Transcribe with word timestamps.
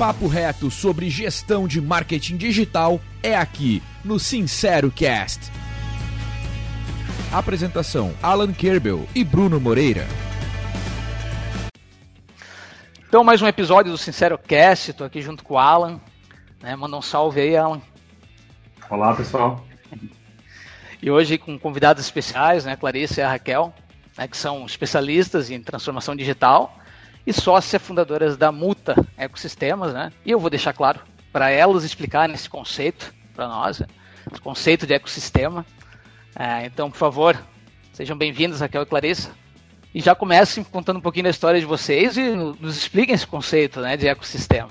papo 0.00 0.26
reto 0.26 0.70
sobre 0.70 1.10
gestão 1.10 1.68
de 1.68 1.78
marketing 1.78 2.38
digital 2.38 2.98
é 3.22 3.36
aqui 3.36 3.82
no 4.02 4.18
Sincero 4.18 4.90
Cast. 4.90 5.52
Apresentação: 7.30 8.14
Alan 8.22 8.50
Kerbel 8.50 9.06
e 9.14 9.22
Bruno 9.22 9.60
Moreira. 9.60 10.06
Então, 13.06 13.22
mais 13.22 13.42
um 13.42 13.46
episódio 13.46 13.92
do 13.92 13.98
Sincero 13.98 14.38
Cast. 14.38 14.92
Estou 14.92 15.06
aqui 15.06 15.20
junto 15.20 15.44
com 15.44 15.52
o 15.52 15.58
Alan. 15.58 16.00
Né? 16.62 16.74
Manda 16.74 16.96
um 16.96 17.02
salve 17.02 17.42
aí, 17.42 17.54
Alan. 17.54 17.82
Olá, 18.88 19.14
pessoal. 19.14 19.62
E 21.02 21.10
hoje 21.10 21.36
com 21.36 21.58
convidados 21.58 22.02
especiais, 22.02 22.64
né? 22.64 22.74
Clarice 22.74 23.20
e 23.20 23.22
a 23.22 23.28
Raquel, 23.28 23.74
né? 24.16 24.26
que 24.26 24.36
são 24.38 24.64
especialistas 24.64 25.50
em 25.50 25.60
transformação 25.60 26.16
digital 26.16 26.79
e 27.26 27.32
sócias 27.32 27.80
fundadoras 27.82 28.36
da 28.36 28.50
Muta 28.50 28.94
Ecosistemas, 29.18 29.92
né? 29.92 30.12
E 30.24 30.30
eu 30.30 30.38
vou 30.38 30.50
deixar 30.50 30.72
claro 30.72 31.00
para 31.32 31.50
elas 31.50 31.84
explicarem 31.84 32.34
esse 32.34 32.48
conceito 32.48 33.14
para 33.34 33.46
nós, 33.46 33.80
né? 33.80 33.86
esse 34.30 34.40
conceito 34.40 34.86
de 34.86 34.94
ecossistema. 34.94 35.64
É, 36.38 36.66
então, 36.66 36.90
por 36.90 36.96
favor, 36.96 37.40
sejam 37.92 38.16
bem-vindos, 38.16 38.60
Raquel 38.60 38.82
e 38.82 38.86
Clarissa. 38.86 39.30
E 39.94 40.00
já 40.00 40.14
comecem 40.14 40.62
contando 40.62 40.98
um 40.98 41.02
pouquinho 41.02 41.24
da 41.24 41.30
história 41.30 41.58
de 41.58 41.66
vocês 41.66 42.16
e 42.16 42.30
nos 42.30 42.76
expliquem 42.76 43.14
esse 43.14 43.26
conceito 43.26 43.80
né, 43.80 43.96
de 43.96 44.06
ecossistema. 44.06 44.70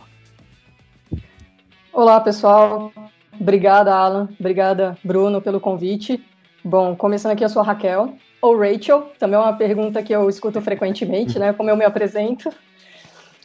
Olá, 1.92 2.22
pessoal. 2.22 2.92
Obrigada, 3.40 3.94
Alan. 3.94 4.30
Obrigada, 4.40 4.98
Bruno, 5.04 5.42
pelo 5.42 5.60
convite. 5.60 6.24
Bom, 6.64 6.96
começando 6.96 7.34
aqui, 7.34 7.44
eu 7.44 7.50
sou 7.50 7.62
a 7.62 7.66
Raquel, 7.66 8.14
ou 8.42 8.58
Rachel, 8.58 9.12
também 9.20 9.38
é 9.38 9.42
uma 9.42 9.54
pergunta 9.54 10.02
que 10.02 10.14
eu 10.14 10.30
escuto 10.30 10.62
frequentemente, 10.62 11.38
né? 11.38 11.54
Como 11.54 11.70
eu 11.70 11.76
me 11.76 11.86
apresento. 11.86 12.50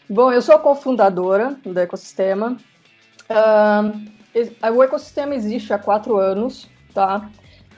Bom, 0.09 0.31
eu 0.31 0.41
sou 0.41 0.59
cofundadora 0.59 1.57
do 1.65 1.79
ecossistema. 1.79 2.57
Uh, 3.29 4.73
o 4.75 4.83
ecossistema 4.83 5.35
existe 5.35 5.73
há 5.73 5.79
quatro 5.79 6.17
anos, 6.17 6.69
tá? 6.93 7.29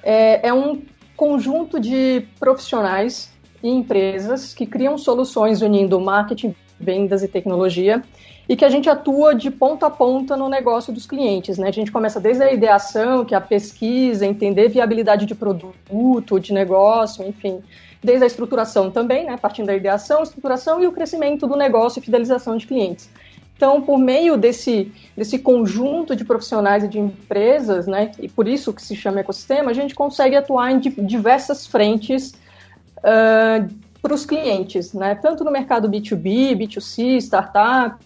É, 0.03 0.49
é 0.49 0.53
um 0.53 0.83
conjunto 1.17 1.81
de 1.81 2.27
profissionais 2.39 3.33
e 3.63 3.69
empresas 3.69 4.53
que 4.53 4.67
criam 4.67 4.99
soluções 4.99 5.63
unindo 5.63 6.01
marketing, 6.01 6.55
vendas 6.79 7.23
e 7.23 7.29
tecnologia 7.29 8.03
e 8.49 8.57
que 8.57 8.65
a 8.65 8.69
gente 8.69 8.89
atua 8.89 9.35
de 9.35 9.51
ponta 9.51 9.87
a 9.87 9.91
ponta 9.91 10.37
no 10.37 10.49
negócio 10.49 10.93
dos 10.93 11.07
clientes. 11.07 11.59
Né? 11.59 11.69
A 11.69 11.73
gente 11.73 11.91
começa 11.91 12.21
desde 12.21 12.43
a 12.43 12.53
ideação, 12.53 13.25
que 13.25 13.35
é 13.35 13.39
a 13.39 13.41
pesquisa, 13.41 14.25
entender 14.27 14.69
viabilidade 14.69 15.27
de 15.27 15.35
produto, 15.35 16.39
de 16.39 16.53
negócio, 16.53 17.27
enfim, 17.27 17.61
desde 18.03 18.25
a 18.25 18.27
estruturação 18.27 18.91
também, 18.91 19.25
né? 19.25 19.37
partindo 19.37 19.67
da 19.67 19.75
ideação, 19.75 20.23
estruturação 20.23 20.81
e 20.83 20.87
o 20.87 20.93
crescimento 20.93 21.47
do 21.47 21.57
negócio 21.57 21.99
e 21.99 22.03
fidelização 22.03 22.57
de 22.57 22.67
clientes. 22.67 23.11
Então, 23.57 23.81
por 23.81 23.99
meio 23.99 24.37
desse, 24.37 24.93
desse 25.17 25.39
conjunto 25.39 26.15
de 26.15 26.25
profissionais 26.27 26.85
e 26.85 26.89
de 26.89 26.99
empresas, 26.99 27.87
né, 27.87 28.13
e 28.21 28.29
por 28.29 28.47
isso 28.47 28.71
que 28.71 28.83
se 28.83 28.95
chama 28.95 29.21
ecossistema, 29.21 29.71
a 29.71 29.75
gente 29.75 29.95
consegue 29.95 30.37
atuar 30.37 30.71
em 30.71 30.79
diversas 30.79 31.67
frentes 31.67 32.35
uh, 32.99 33.67
para 34.03 34.13
os 34.13 34.27
clientes, 34.27 34.93
né, 34.93 35.15
tanto 35.15 35.43
no 35.43 35.51
mercado 35.51 35.89
B2B, 35.89 36.55
B2C, 36.55 37.17
startup, 37.17 37.97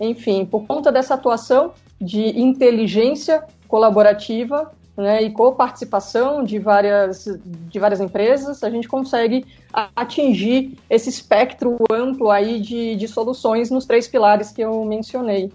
enfim, 0.00 0.44
por 0.44 0.66
conta 0.66 0.90
dessa 0.90 1.14
atuação 1.14 1.72
de 2.00 2.40
inteligência 2.40 3.44
colaborativa 3.68 4.72
né, 4.96 5.22
e 5.22 5.30
coparticipação 5.30 6.44
de 6.44 6.58
várias, 6.58 7.24
de 7.44 7.78
várias 7.78 8.00
empresas, 8.00 8.62
a 8.62 8.70
gente 8.70 8.86
consegue 8.86 9.46
atingir 9.96 10.76
esse 10.90 11.08
espectro 11.08 11.78
amplo 11.90 12.30
aí 12.30 12.60
de, 12.60 12.96
de 12.96 13.08
soluções 13.08 13.70
nos 13.70 13.86
três 13.86 14.06
pilares 14.06 14.50
que 14.50 14.60
eu 14.60 14.84
mencionei. 14.84 15.50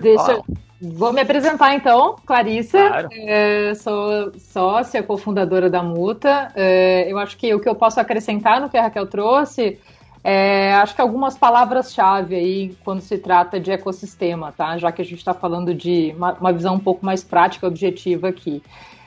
Deixa, 0.00 0.40
vou 0.80 1.12
me 1.12 1.20
apresentar 1.20 1.74
então, 1.74 2.16
Clarissa. 2.24 2.78
Claro. 2.78 3.08
É, 3.12 3.74
sou 3.74 4.32
sócia, 4.38 5.02
cofundadora 5.02 5.68
da 5.68 5.82
Muta. 5.82 6.52
É, 6.54 7.10
eu 7.10 7.18
acho 7.18 7.36
que 7.36 7.52
o 7.52 7.60
que 7.60 7.68
eu 7.68 7.74
posso 7.74 7.98
acrescentar 7.98 8.60
no 8.60 8.70
que 8.70 8.76
a 8.76 8.82
Raquel 8.82 9.06
trouxe 9.06 9.78
é, 10.24 10.72
acho 10.74 10.94
que 10.94 11.00
algumas 11.00 11.36
palavras-chave 11.36 12.36
aí 12.36 12.76
quando 12.84 13.00
se 13.00 13.18
trata 13.18 13.58
de 13.58 13.72
ecossistema, 13.72 14.52
tá? 14.52 14.78
Já 14.78 14.92
que 14.92 15.02
a 15.02 15.04
gente 15.04 15.18
está 15.18 15.34
falando 15.34 15.74
de 15.74 16.14
uma, 16.16 16.32
uma, 16.34 16.52
visão 16.52 16.76
um 16.76 16.80
pouco 16.80 17.04
mais 17.04 17.24
prática, 17.24 17.66
objetiva 17.66 18.28
aqui. 18.28 18.62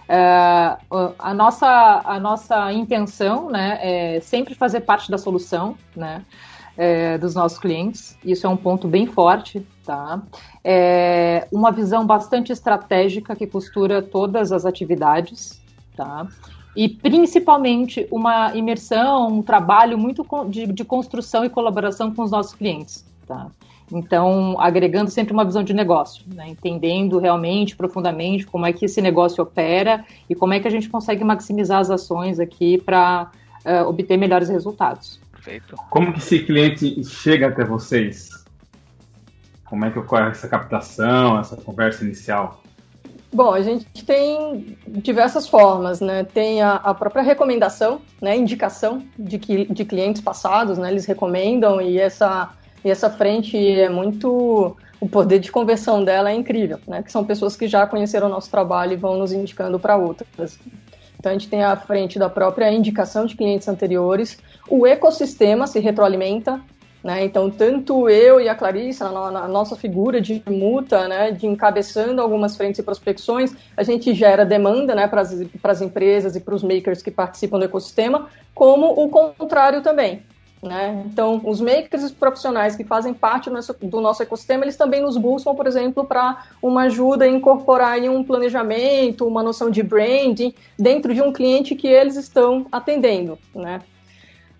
É, 0.10 0.78
a, 1.20 1.34
nossa, 1.34 2.02
a 2.04 2.20
nossa 2.20 2.72
intenção 2.74 3.50
né, 3.50 3.80
é 3.82 4.20
sempre 4.20 4.54
fazer 4.54 4.82
parte 4.82 5.10
da 5.10 5.18
solução 5.18 5.78
né, 5.96 6.24
é, 6.78 7.18
dos 7.18 7.34
nossos 7.34 7.58
clientes. 7.60 8.18
Isso 8.24 8.46
é 8.46 8.50
um 8.50 8.58
ponto 8.58 8.86
bem 8.86 9.08
forte, 9.08 9.66
tá? 9.86 10.22
É 10.64 11.48
uma 11.50 11.72
visão 11.72 12.06
bastante 12.06 12.52
estratégica 12.52 13.36
que 13.38 13.48
costura 13.48 14.02
todas 14.02 14.52
as 14.52 14.66
atividades, 14.66 15.62
tá? 15.96 16.28
E 16.76 16.90
principalmente 16.90 18.08
uma 18.12 18.56
imersão, 18.56 19.28
um 19.28 19.42
trabalho 19.42 19.98
muito 19.98 20.26
de, 20.50 20.68
de 20.68 20.84
construção 20.84 21.46
e 21.46 21.50
colaboração 21.50 22.14
com 22.14 22.24
os 22.24 22.32
nossos 22.32 22.54
clientes. 22.54 23.06
Tá? 23.26 23.48
Então, 23.92 24.60
agregando 24.60 25.12
sempre 25.12 25.32
uma 25.32 25.46
visão 25.46 25.64
de 25.64 25.74
negócio, 25.74 26.26
né? 26.28 26.50
entendendo 26.50 27.20
realmente, 27.20 27.76
profundamente, 27.76 28.46
como 28.46 28.66
é 28.66 28.74
que 28.74 28.86
esse 28.86 29.02
negócio 29.02 29.44
opera 29.44 30.04
e 30.30 30.36
como 30.36 30.54
é 30.54 30.60
que 30.60 30.68
a 30.68 30.72
gente 30.72 30.90
consegue 30.90 31.24
maximizar 31.24 31.80
as 31.80 31.90
ações 31.90 32.40
aqui 32.40 32.80
para 32.80 33.30
uh, 33.64 33.70
eh, 33.70 33.84
obter 33.84 34.18
melhores 34.18 34.50
resultados. 34.50 35.20
Perfeito. 35.32 35.76
Como 35.90 36.12
que 36.12 36.20
esse 36.20 36.40
cliente 36.40 37.04
chega 37.04 37.48
até 37.48 37.64
vocês? 37.64 38.44
Como 39.66 39.86
é 39.86 39.92
que 39.92 40.00
ocorre 40.00 40.32
essa 40.32 40.48
captação, 40.48 41.40
essa 41.40 41.56
conversa 41.56 42.04
inicial? 42.04 42.64
Bom, 43.36 43.54
a 43.54 43.62
gente 43.62 43.86
tem 44.06 44.78
diversas 44.88 45.46
formas, 45.46 46.00
né? 46.00 46.24
Tem 46.24 46.62
a, 46.62 46.76
a 46.76 46.94
própria 46.94 47.22
recomendação, 47.22 48.00
né? 48.22 48.34
Indicação 48.38 49.04
de, 49.20 49.38
que, 49.38 49.66
de 49.66 49.84
clientes 49.84 50.22
passados, 50.22 50.78
né? 50.78 50.90
Eles 50.90 51.06
recomendam 51.06 51.82
e 51.82 52.00
essa, 52.00 52.52
e 52.82 52.90
essa 52.90 53.10
frente 53.10 53.58
é 53.58 53.90
muito. 53.90 54.78
O 55.02 55.10
poder 55.10 55.40
de 55.40 55.52
conversão 55.52 56.02
dela 56.02 56.32
é 56.32 56.34
incrível, 56.34 56.80
né? 56.88 57.04
Que 57.04 57.12
são 57.12 57.26
pessoas 57.26 57.58
que 57.58 57.68
já 57.68 57.86
conheceram 57.86 58.28
o 58.28 58.30
nosso 58.30 58.50
trabalho 58.50 58.94
e 58.94 58.96
vão 58.96 59.18
nos 59.18 59.34
indicando 59.34 59.78
para 59.78 59.98
outras. 59.98 60.58
Então 61.20 61.30
a 61.30 61.34
gente 61.34 61.50
tem 61.50 61.62
a 61.62 61.76
frente 61.76 62.18
da 62.18 62.30
própria 62.30 62.72
indicação 62.72 63.26
de 63.26 63.36
clientes 63.36 63.68
anteriores, 63.68 64.38
o 64.70 64.88
ecossistema 64.88 65.68
se 65.68 65.82
retroalimenta, 65.82 66.62
né? 67.06 67.24
Então, 67.24 67.52
tanto 67.52 68.10
eu 68.10 68.42
e 68.42 68.50
a 68.50 68.56
Clarissa, 68.56 69.12
na, 69.12 69.30
na 69.30 69.48
nossa 69.48 69.76
figura 69.76 70.20
de 70.20 70.42
muta, 70.50 71.08
né, 71.08 71.30
de 71.30 71.46
encabeçando 71.46 72.20
algumas 72.20 72.58
frentes 72.58 72.80
e 72.80 72.84
prospecções, 72.84 73.54
a 73.78 73.84
gente 73.84 74.12
gera 74.16 74.44
demanda 74.44 74.96
né, 74.96 75.08
para 75.08 75.22
as 75.22 75.82
empresas 75.84 76.36
e 76.36 76.40
para 76.40 76.56
os 76.56 76.64
makers 76.64 77.04
que 77.04 77.12
participam 77.12 77.60
do 77.60 77.66
ecossistema, 77.66 78.28
como 78.56 78.88
o 78.88 79.08
contrário 79.08 79.84
também. 79.84 80.24
Né? 80.64 81.04
Então, 81.06 81.40
os 81.46 81.62
makers 81.62 82.02
e 82.02 82.06
os 82.06 82.12
profissionais 82.12 82.76
que 82.76 82.84
fazem 82.84 83.14
parte 83.14 83.52
do 83.84 84.02
nosso, 84.02 84.24
ecossistema, 84.24 84.64
eles 84.64 84.76
também 84.76 85.00
nos 85.00 85.16
buscam, 85.16 85.54
por 85.54 85.68
exemplo, 85.68 86.06
para 86.06 86.44
uma 86.60 86.86
ajuda 86.86 87.28
em 87.28 87.36
incorporar 87.36 88.00
em 88.00 88.10
um 88.10 88.24
planejamento, 88.24 89.28
uma 89.28 89.44
noção 89.44 89.70
de 89.70 89.84
branding 89.84 90.56
dentro 90.76 91.14
de 91.14 91.22
um 91.22 91.32
cliente 91.32 91.76
que 91.76 91.88
eles 91.88 92.16
estão 92.16 92.66
atendendo. 92.72 93.38
Né? 93.54 93.80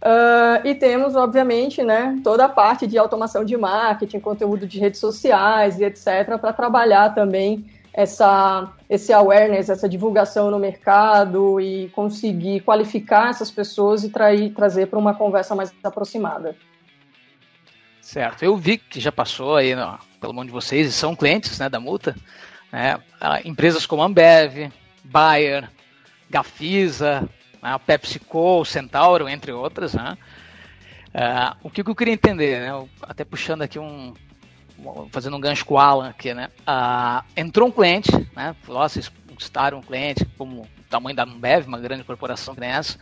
Uh, 0.02 0.68
e 0.68 0.76
temos, 0.76 1.16
obviamente, 1.16 1.84
né, 1.84 2.20
toda 2.24 2.46
a 2.46 2.50
parte 2.50 2.86
de 2.86 2.98
automação 2.98 3.44
de 3.44 3.58
marketing, 3.58 4.20
conteúdo 4.20 4.68
de 4.68 4.80
redes 4.80 5.00
sociais 5.00 5.80
e 5.80 5.84
etc., 5.84 6.38
para 6.40 6.54
trabalhar 6.54 7.16
também 7.16 7.66
essa, 7.92 8.72
esse 8.90 9.14
awareness, 9.14 9.70
essa 9.70 9.88
divulgação 9.88 10.52
no 10.52 10.60
mercado 10.60 11.62
e 11.62 11.90
conseguir 11.90 12.60
qualificar 12.60 13.30
essas 13.30 13.50
pessoas 13.50 14.04
e 14.04 14.10
trair, 14.10 14.54
trazer 14.54 14.88
para 14.88 15.00
uma 15.00 15.14
conversa 15.14 15.56
mais 15.56 15.74
aproximada. 15.82 16.56
Certo. 18.02 18.44
Eu 18.44 18.58
vi 18.58 18.78
que 18.78 19.00
já 19.00 19.12
passou 19.12 19.56
aí 19.56 19.74
no, 19.74 19.98
pelo 20.20 20.34
mundo 20.34 20.48
de 20.48 20.52
vocês 20.52 20.88
e 20.88 20.92
são 20.92 21.16
clientes 21.16 21.58
né, 21.58 21.70
da 21.70 21.80
multa. 21.80 22.16
Né, 22.72 23.00
empresas 23.46 23.86
como 23.86 24.04
Ambev, 24.04 24.72
Bayer, 25.04 25.70
Gafisa, 26.30 27.28
né, 27.66 27.74
a 27.74 27.80
PepsiCo, 27.80 28.62
o 28.62 28.66
Centauro, 28.66 29.28
entre 29.28 29.52
outras. 29.52 29.96
Né? 29.96 30.16
Uh, 31.08 31.58
o 31.64 31.70
que, 31.72 31.82
eu 31.82 31.96
queria 31.96 32.14
entender, 32.14 32.60
né, 32.60 32.88
até 33.02 33.26
puxando 33.26 33.64
aqui 33.64 33.80
um, 33.80 34.14
fazendo 35.12 35.36
um 35.36 35.40
gancho 35.40 35.66
com 35.66 35.74
o 35.74 35.80
Alan 35.80 36.10
aqui, 36.10 36.34
né? 36.34 36.50
Uh, 36.62 37.26
entrou 37.36 37.68
um 37.68 37.72
cliente, 37.72 38.12
né? 38.36 38.56
vocês 38.66 39.12
conquistaram 39.28 39.80
um 39.80 39.82
cliente 39.82 40.26
como 40.38 40.62
o 40.62 40.68
tamanho 40.90 41.16
da 41.16 41.24
Ambev, 41.24 41.68
uma 41.68 41.80
grande 41.80 42.04
corporação 42.04 42.54
que 42.54 42.62
nem 42.62 42.70
essa. 42.70 43.00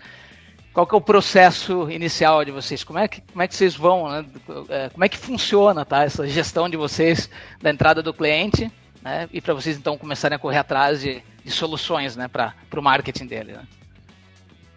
Qual 0.72 0.88
que 0.88 0.96
é 0.96 0.98
o 0.98 1.02
processo 1.02 1.92
inicial 1.92 2.44
de 2.46 2.52
vocês? 2.52 2.84
Como 2.84 2.98
é 2.98 3.08
que, 3.08 3.22
como 3.22 3.44
é 3.44 3.48
que 3.48 3.56
vocês 3.56 3.76
vão, 3.76 4.10
né? 4.10 4.26
É, 4.70 4.90
como 4.90 5.04
é 5.04 5.10
que 5.10 5.18
funciona 5.18 5.84
tá? 5.86 6.04
essa 6.04 6.28
gestão 6.28 6.70
de 6.70 6.78
vocês 6.78 7.30
da 7.62 7.70
entrada 7.70 8.02
do 8.02 8.14
cliente 8.14 8.72
né? 9.02 9.28
e 9.32 9.42
para 9.42 9.54
vocês 9.54 9.78
então 9.78 9.98
começarem 9.98 10.36
a 10.36 10.40
correr 10.40 10.58
atrás 10.58 11.02
de, 11.02 11.22
de 11.44 11.52
soluções 11.52 12.16
né? 12.16 12.28
para 12.28 12.56
o 12.76 12.82
marketing 12.82 13.28
dele? 13.28 13.54
Né? 13.54 13.68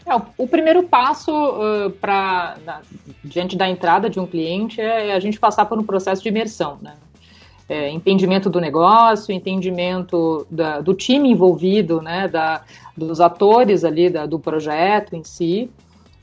É, 0.06 0.14
o, 0.38 0.46
primeiro 0.46 0.84
passo 0.84 1.32
uh, 1.32 1.90
para 1.90 2.56
diante 3.24 3.56
da 3.56 3.68
entrada 3.68 4.08
de 4.08 4.20
um 4.20 4.26
cliente 4.26 4.80
é 4.80 5.12
a 5.12 5.18
gente 5.18 5.40
passar 5.40 5.66
por 5.66 5.76
um 5.76 5.82
processo 5.82 6.22
de 6.22 6.28
imersão, 6.28 6.78
né? 6.80 6.94
É, 7.68 7.90
entendimento 7.90 8.48
do 8.48 8.60
negócio, 8.60 9.34
entendimento 9.34 10.46
da, 10.48 10.80
do 10.80 10.94
time 10.94 11.32
envolvido, 11.32 12.00
né, 12.00 12.28
da, 12.28 12.62
dos 12.96 13.20
atores 13.20 13.82
ali 13.82 14.08
da, 14.08 14.24
do 14.24 14.38
projeto 14.38 15.16
em 15.16 15.24
si, 15.24 15.68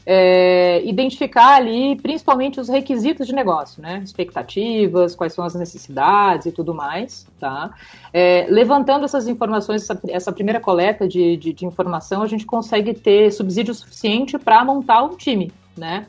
é, 0.05 0.81
identificar 0.85 1.55
ali 1.55 1.95
principalmente 1.95 2.59
os 2.59 2.67
requisitos 2.67 3.27
de 3.27 3.33
negócio, 3.33 3.81
né? 3.81 4.01
Expectativas, 4.03 5.15
quais 5.15 5.33
são 5.33 5.45
as 5.45 5.55
necessidades 5.55 6.45
e 6.47 6.51
tudo 6.51 6.73
mais, 6.73 7.25
tá? 7.39 7.71
É, 8.11 8.45
levantando 8.49 9.05
essas 9.05 9.27
informações, 9.27 9.83
essa, 9.83 9.99
essa 10.09 10.31
primeira 10.31 10.59
coleta 10.59 11.07
de, 11.07 11.37
de, 11.37 11.53
de, 11.53 11.65
informação, 11.65 12.21
a 12.21 12.27
gente 12.27 12.45
consegue 12.45 12.93
ter 12.93 13.31
subsídio 13.31 13.73
suficiente 13.73 14.37
para 14.37 14.63
montar 14.65 15.03
um 15.03 15.15
time, 15.15 15.51
né? 15.77 16.05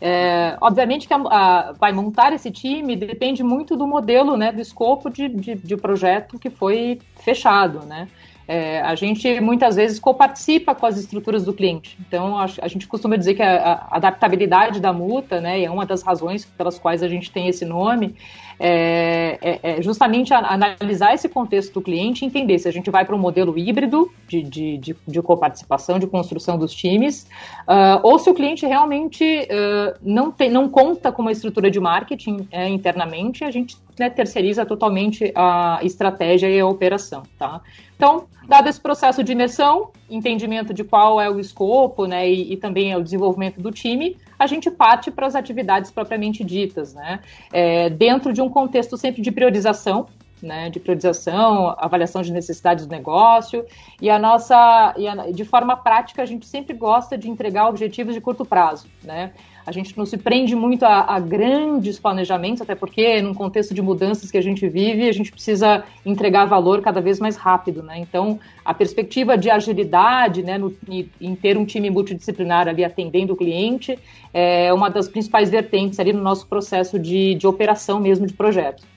É, 0.00 0.56
obviamente 0.60 1.06
que 1.06 1.14
a, 1.14 1.16
a, 1.16 1.72
vai 1.72 1.92
montar 1.92 2.32
esse 2.32 2.50
time 2.50 2.96
depende 2.96 3.42
muito 3.44 3.76
do 3.76 3.86
modelo, 3.86 4.36
né, 4.36 4.50
do 4.50 4.60
escopo 4.60 5.08
de, 5.08 5.28
de, 5.28 5.54
de 5.54 5.76
projeto 5.76 6.38
que 6.38 6.50
foi 6.50 7.00
fechado, 7.16 7.86
né? 7.86 8.08
É, 8.46 8.80
a 8.82 8.94
gente 8.94 9.40
muitas 9.40 9.76
vezes 9.76 9.98
coparticipa 9.98 10.74
com 10.74 10.84
as 10.84 10.98
estruturas 10.98 11.44
do 11.44 11.52
cliente. 11.52 11.96
Então, 12.06 12.38
a, 12.38 12.44
a 12.44 12.68
gente 12.68 12.86
costuma 12.86 13.16
dizer 13.16 13.34
que 13.34 13.42
a, 13.42 13.72
a, 13.90 13.96
adaptabilidade 13.96 14.80
da 14.80 14.92
multa, 14.92 15.40
né, 15.40 15.62
é 15.62 15.70
uma 15.70 15.86
das 15.86 16.02
razões 16.02 16.44
pelas 16.44 16.78
quais 16.78 17.02
a 17.02 17.08
gente 17.08 17.30
tem 17.30 17.48
esse 17.48 17.64
nome, 17.64 18.14
é, 18.58 19.38
é, 19.42 19.78
é 19.78 19.82
justamente 19.82 20.32
analisar 20.32 21.14
esse 21.14 21.28
contexto 21.28 21.74
do 21.74 21.82
cliente 21.82 22.24
e 22.24 22.26
entender 22.26 22.58
se 22.58 22.68
a 22.68 22.72
gente 22.72 22.90
vai 22.90 23.04
para 23.04 23.14
um 23.14 23.18
modelo 23.18 23.56
híbrido 23.58 24.10
de, 24.28 24.42
de, 24.42 24.78
de, 24.78 24.96
de 25.06 25.22
coparticipação, 25.22 25.98
de 25.98 26.06
construção 26.06 26.58
dos 26.58 26.74
times, 26.74 27.28
uh, 27.68 28.00
ou 28.02 28.18
se 28.18 28.30
o 28.30 28.34
cliente 28.34 28.66
realmente 28.66 29.24
uh, 29.24 29.98
não, 30.02 30.30
tem, 30.30 30.50
não 30.50 30.68
conta 30.68 31.10
com 31.10 31.22
uma 31.22 31.32
estrutura 31.32 31.70
de 31.70 31.80
marketing 31.80 32.48
uh, 32.52 32.68
internamente, 32.68 33.44
a 33.44 33.50
gente 33.50 33.76
né, 33.98 34.10
terceiriza 34.10 34.66
totalmente 34.66 35.32
a 35.34 35.78
estratégia 35.82 36.48
e 36.48 36.58
a 36.58 36.66
operação, 36.66 37.22
tá? 37.38 37.60
Então, 37.96 38.26
dado 38.48 38.68
esse 38.68 38.80
processo 38.80 39.22
de 39.22 39.32
imersão, 39.32 39.90
entendimento 40.10 40.74
de 40.74 40.82
qual 40.82 41.20
é 41.20 41.30
o 41.30 41.38
escopo, 41.38 42.06
né, 42.06 42.28
e, 42.28 42.52
e 42.52 42.56
também 42.56 42.92
é 42.92 42.98
o 42.98 43.02
desenvolvimento 43.02 43.60
do 43.60 43.70
time, 43.70 44.16
a 44.38 44.46
gente 44.46 44.70
parte 44.70 45.10
para 45.10 45.26
as 45.26 45.34
atividades 45.34 45.90
propriamente 45.90 46.44
ditas, 46.44 46.94
né, 46.94 47.20
é, 47.52 47.88
dentro 47.90 48.32
de 48.32 48.40
um 48.40 48.48
contexto 48.48 48.96
sempre 48.96 49.22
de 49.22 49.30
priorização, 49.30 50.06
né, 50.42 50.68
de 50.68 50.78
priorização, 50.78 51.74
avaliação 51.78 52.22
de 52.22 52.32
necessidades 52.32 52.86
do 52.86 52.90
negócio. 52.90 53.64
E 54.00 54.10
a 54.10 54.18
nossa, 54.18 54.94
e 54.96 55.08
a, 55.08 55.30
de 55.30 55.44
forma 55.44 55.76
prática, 55.76 56.22
a 56.22 56.26
gente 56.26 56.46
sempre 56.46 56.76
gosta 56.76 57.16
de 57.16 57.30
entregar 57.30 57.68
objetivos 57.68 58.14
de 58.14 58.20
curto 58.20 58.44
prazo, 58.44 58.86
né, 59.02 59.32
a 59.66 59.72
gente 59.72 59.96
não 59.96 60.04
se 60.04 60.16
prende 60.16 60.54
muito 60.54 60.84
a, 60.84 61.14
a, 61.14 61.20
grandes 61.20 61.98
planejamentos, 61.98 62.62
até 62.62 62.74
porque 62.74 63.20
num 63.22 63.34
contexto 63.34 63.74
de 63.74 63.80
mudanças 63.80 64.30
que 64.30 64.38
a 64.38 64.42
gente 64.42 64.68
vive, 64.68 65.08
a 65.08 65.12
gente 65.12 65.30
precisa 65.30 65.84
entregar 66.04 66.44
valor 66.44 66.82
cada 66.82 67.00
vez 67.00 67.18
mais 67.18 67.36
rápido, 67.36 67.82
né? 67.82 67.98
Então, 67.98 68.38
a 68.64 68.74
perspectiva 68.74 69.36
de 69.36 69.50
agilidade, 69.50 70.42
né, 70.42 70.58
no, 70.58 70.74
em 71.20 71.34
ter 71.34 71.56
um 71.56 71.64
time 71.64 71.90
multidisciplinar 71.90 72.68
ali 72.68 72.84
atendendo 72.84 73.32
o 73.32 73.36
cliente, 73.36 73.98
é 74.32 74.72
uma 74.72 74.88
das 74.88 75.08
principais 75.08 75.50
vertentes 75.50 75.98
ali 75.98 76.12
no 76.12 76.22
nosso 76.22 76.46
processo 76.46 76.98
de, 76.98 77.34
de 77.34 77.46
operação 77.46 78.00
mesmo 78.00 78.26
de 78.26 78.32
projeto. 78.32 78.93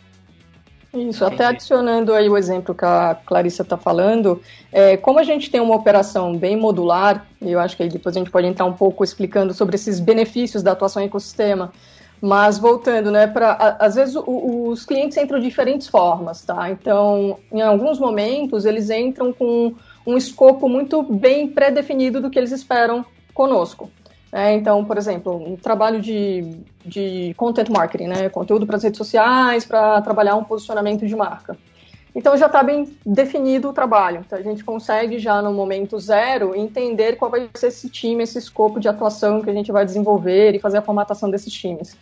Isso, 0.97 1.23
até 1.25 1.45
adicionando 1.45 2.13
aí 2.13 2.27
o 2.29 2.37
exemplo 2.37 2.73
que 2.73 2.85
a 2.85 3.15
Clarissa 3.25 3.61
está 3.61 3.77
falando, 3.77 4.41
é, 4.71 4.97
como 4.97 5.19
a 5.19 5.23
gente 5.23 5.51
tem 5.51 5.61
uma 5.61 5.75
operação 5.75 6.35
bem 6.35 6.57
modular, 6.57 7.25
e 7.41 7.51
eu 7.51 7.59
acho 7.59 7.77
que 7.77 7.83
aí 7.83 7.89
depois 7.89 8.15
a 8.15 8.19
gente 8.19 8.31
pode 8.31 8.47
entrar 8.47 8.65
um 8.65 8.73
pouco 8.73 9.03
explicando 9.03 9.53
sobre 9.53 9.75
esses 9.75 9.99
benefícios 9.99 10.63
da 10.63 10.71
atuação 10.71 11.01
em 11.01 11.05
ecossistema, 11.05 11.71
mas 12.19 12.57
voltando, 12.57 13.11
né, 13.11 13.27
para 13.27 13.77
às 13.79 13.95
vezes 13.95 14.15
o, 14.15 14.69
os 14.69 14.85
clientes 14.85 15.17
entram 15.17 15.39
de 15.39 15.45
diferentes 15.45 15.87
formas, 15.87 16.41
tá? 16.41 16.71
Então, 16.71 17.37
em 17.51 17.61
alguns 17.61 17.99
momentos 17.99 18.65
eles 18.65 18.89
entram 18.89 19.31
com 19.31 19.75
um 20.05 20.17
escopo 20.17 20.67
muito 20.67 21.03
bem 21.03 21.47
pré-definido 21.47 22.19
do 22.19 22.29
que 22.29 22.39
eles 22.39 22.51
esperam 22.51 23.05
conosco. 23.33 23.91
É, 24.31 24.53
então, 24.53 24.83
por 24.83 24.97
exemplo, 24.97 25.35
um 25.35 25.55
trabalho 25.55 26.01
de, 26.01 26.59
de 26.85 27.33
content 27.37 27.69
marketing, 27.69 28.07
né? 28.07 28.29
conteúdo 28.29 28.65
para 28.65 28.75
as 28.75 28.83
redes 28.83 28.97
sociais, 28.97 29.65
para 29.65 30.01
trabalhar 30.01 30.35
um 30.35 30.43
posicionamento 30.43 31.05
de 31.05 31.15
marca. 31.15 31.57
Então 32.17 32.35
já 32.35 32.47
está 32.47 32.63
bem 32.63 32.97
definido 33.05 33.69
o 33.69 33.73
trabalho. 33.73 34.23
Então 34.25 34.39
a 34.39 34.41
gente 34.41 34.63
consegue 34.63 35.19
já 35.19 35.39
no 35.39 35.53
momento 35.53 35.99
zero 35.99 36.55
entender 36.55 37.15
qual 37.15 37.29
vai 37.29 37.47
ser 37.53 37.67
esse 37.67 37.89
time, 37.89 38.23
esse 38.23 38.39
escopo 38.39 38.79
de 38.79 38.87
atuação 38.87 39.41
que 39.41 39.51
a 39.51 39.53
gente 39.53 39.71
vai 39.71 39.85
desenvolver 39.85 40.55
e 40.55 40.59
fazer 40.59 40.79
a 40.79 40.81
formatação 40.81 41.29
desses 41.29 41.53
times. 41.53 41.95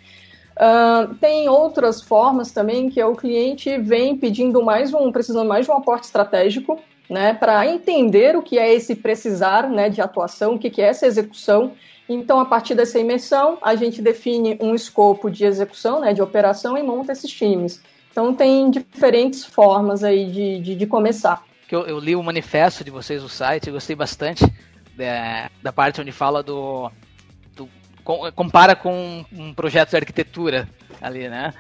Uh, 0.55 1.13
tem 1.15 1.49
outras 1.49 2.01
formas 2.01 2.49
também 2.49 2.89
que 2.89 3.01
é 3.01 3.05
o 3.05 3.13
cliente 3.13 3.77
vem 3.77 4.15
pedindo 4.15 4.63
mais 4.63 4.93
um, 4.93 5.11
precisando 5.11 5.49
mais 5.49 5.65
de 5.65 5.71
um 5.71 5.75
aporte 5.75 6.05
estratégico, 6.05 6.79
né, 7.09 7.33
para 7.33 7.67
entender 7.67 8.37
o 8.37 8.41
que 8.41 8.57
é 8.57 8.73
esse 8.73 8.95
precisar, 8.95 9.69
né, 9.69 9.89
de 9.89 9.99
atuação, 9.99 10.55
o 10.55 10.59
que, 10.59 10.69
que 10.69 10.81
é 10.81 10.85
essa 10.85 11.05
execução 11.05 11.73
então, 12.07 12.39
a 12.39 12.45
partir 12.45 12.75
dessa 12.75 12.99
imersão, 12.99 13.57
a 13.61 13.75
gente 13.75 14.01
define 14.01 14.57
um 14.61 14.75
escopo 14.75 15.29
de 15.29 15.43
execução, 15.43 15.99
né, 15.99 16.13
de 16.13 16.21
operação 16.21 16.77
e 16.77 16.83
monta 16.83 17.11
esses 17.11 17.31
times. 17.31 17.81
Então, 18.11 18.33
tem 18.33 18.69
diferentes 18.69 19.43
formas 19.43 20.03
aí 20.03 20.31
de, 20.31 20.59
de, 20.59 20.75
de 20.75 20.85
começar. 20.85 21.43
Eu, 21.69 21.81
eu, 21.87 21.99
li 21.99 22.15
o 22.15 22.21
manifesto 22.21 22.83
de 22.83 22.91
vocês 22.91 23.23
no 23.23 23.29
site, 23.29 23.71
gostei 23.71 23.95
bastante 23.95 24.45
é, 24.99 25.49
da 25.63 25.73
parte 25.73 25.99
onde 25.99 26.11
fala 26.11 26.43
do, 26.43 26.91
do, 27.55 27.67
compara 28.35 28.75
com 28.75 29.25
um 29.33 29.53
projeto 29.53 29.89
de 29.89 29.95
arquitetura 29.97 30.69
ali, 31.01 31.27
né? 31.27 31.53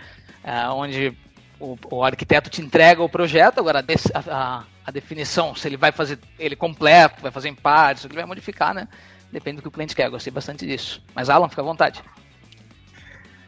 É, 0.43 0.67
onde 0.69 1.17
o, 1.59 1.75
o, 1.89 2.03
arquiteto 2.03 2.51
te 2.51 2.61
entrega 2.61 3.01
o 3.01 3.09
projeto, 3.09 3.59
agora 3.59 3.79
a, 3.79 4.31
a, 4.31 4.63
a, 4.85 4.91
definição, 4.91 5.55
se 5.55 5.67
ele 5.67 5.75
vai 5.75 5.91
fazer 5.91 6.19
ele 6.37 6.55
completo, 6.55 7.21
vai 7.21 7.31
fazer 7.31 7.49
em 7.49 7.55
partes, 7.55 8.05
ele 8.05 8.13
vai 8.13 8.25
modificar, 8.25 8.75
né? 8.75 8.87
Depende 9.35 9.57
do 9.57 9.63
que 9.63 9.67
o 9.67 9.71
cliente 9.71 9.93
quer. 9.93 10.09
Gostei 10.09 10.31
bastante 10.31 10.65
disso. 10.65 11.03
Mas, 11.13 11.29
Alan, 11.29 11.49
fica 11.49 11.61
à 11.61 11.65
vontade. 11.65 12.01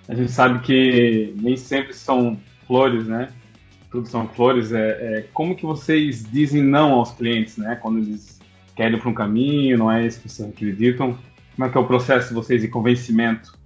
A 0.10 0.14
gente 0.14 0.30
sabe 0.30 0.60
que 0.60 1.34
nem 1.42 1.56
sempre 1.56 1.94
são 1.94 2.38
flores, 2.68 3.08
né? 3.08 3.30
Tudo 3.90 4.06
são 4.06 4.28
flores. 4.28 4.74
É, 4.74 4.90
é 4.90 5.26
como 5.34 5.56
que 5.56 5.66
vocês 5.66 6.30
dizem 6.30 6.62
não 6.62 6.92
aos 6.92 7.12
clientes, 7.12 7.56
né? 7.56 7.78
Quando 7.82 8.00
eles 8.00 8.38
querem 8.76 9.00
para 9.00 9.10
um 9.10 9.14
caminho, 9.14 9.78
não 9.78 9.90
é 9.90 10.06
isso 10.06 10.20
que 10.20 10.28
vocês 10.28 10.50
acreditam. 10.50 11.18
Como 11.56 11.66
é 11.66 11.72
que 11.72 11.78
é 11.78 11.80
o 11.80 11.88
processo 11.88 12.28
de 12.28 12.34
vocês 12.34 12.62
de 12.62 12.68
convencimento? 12.68 13.58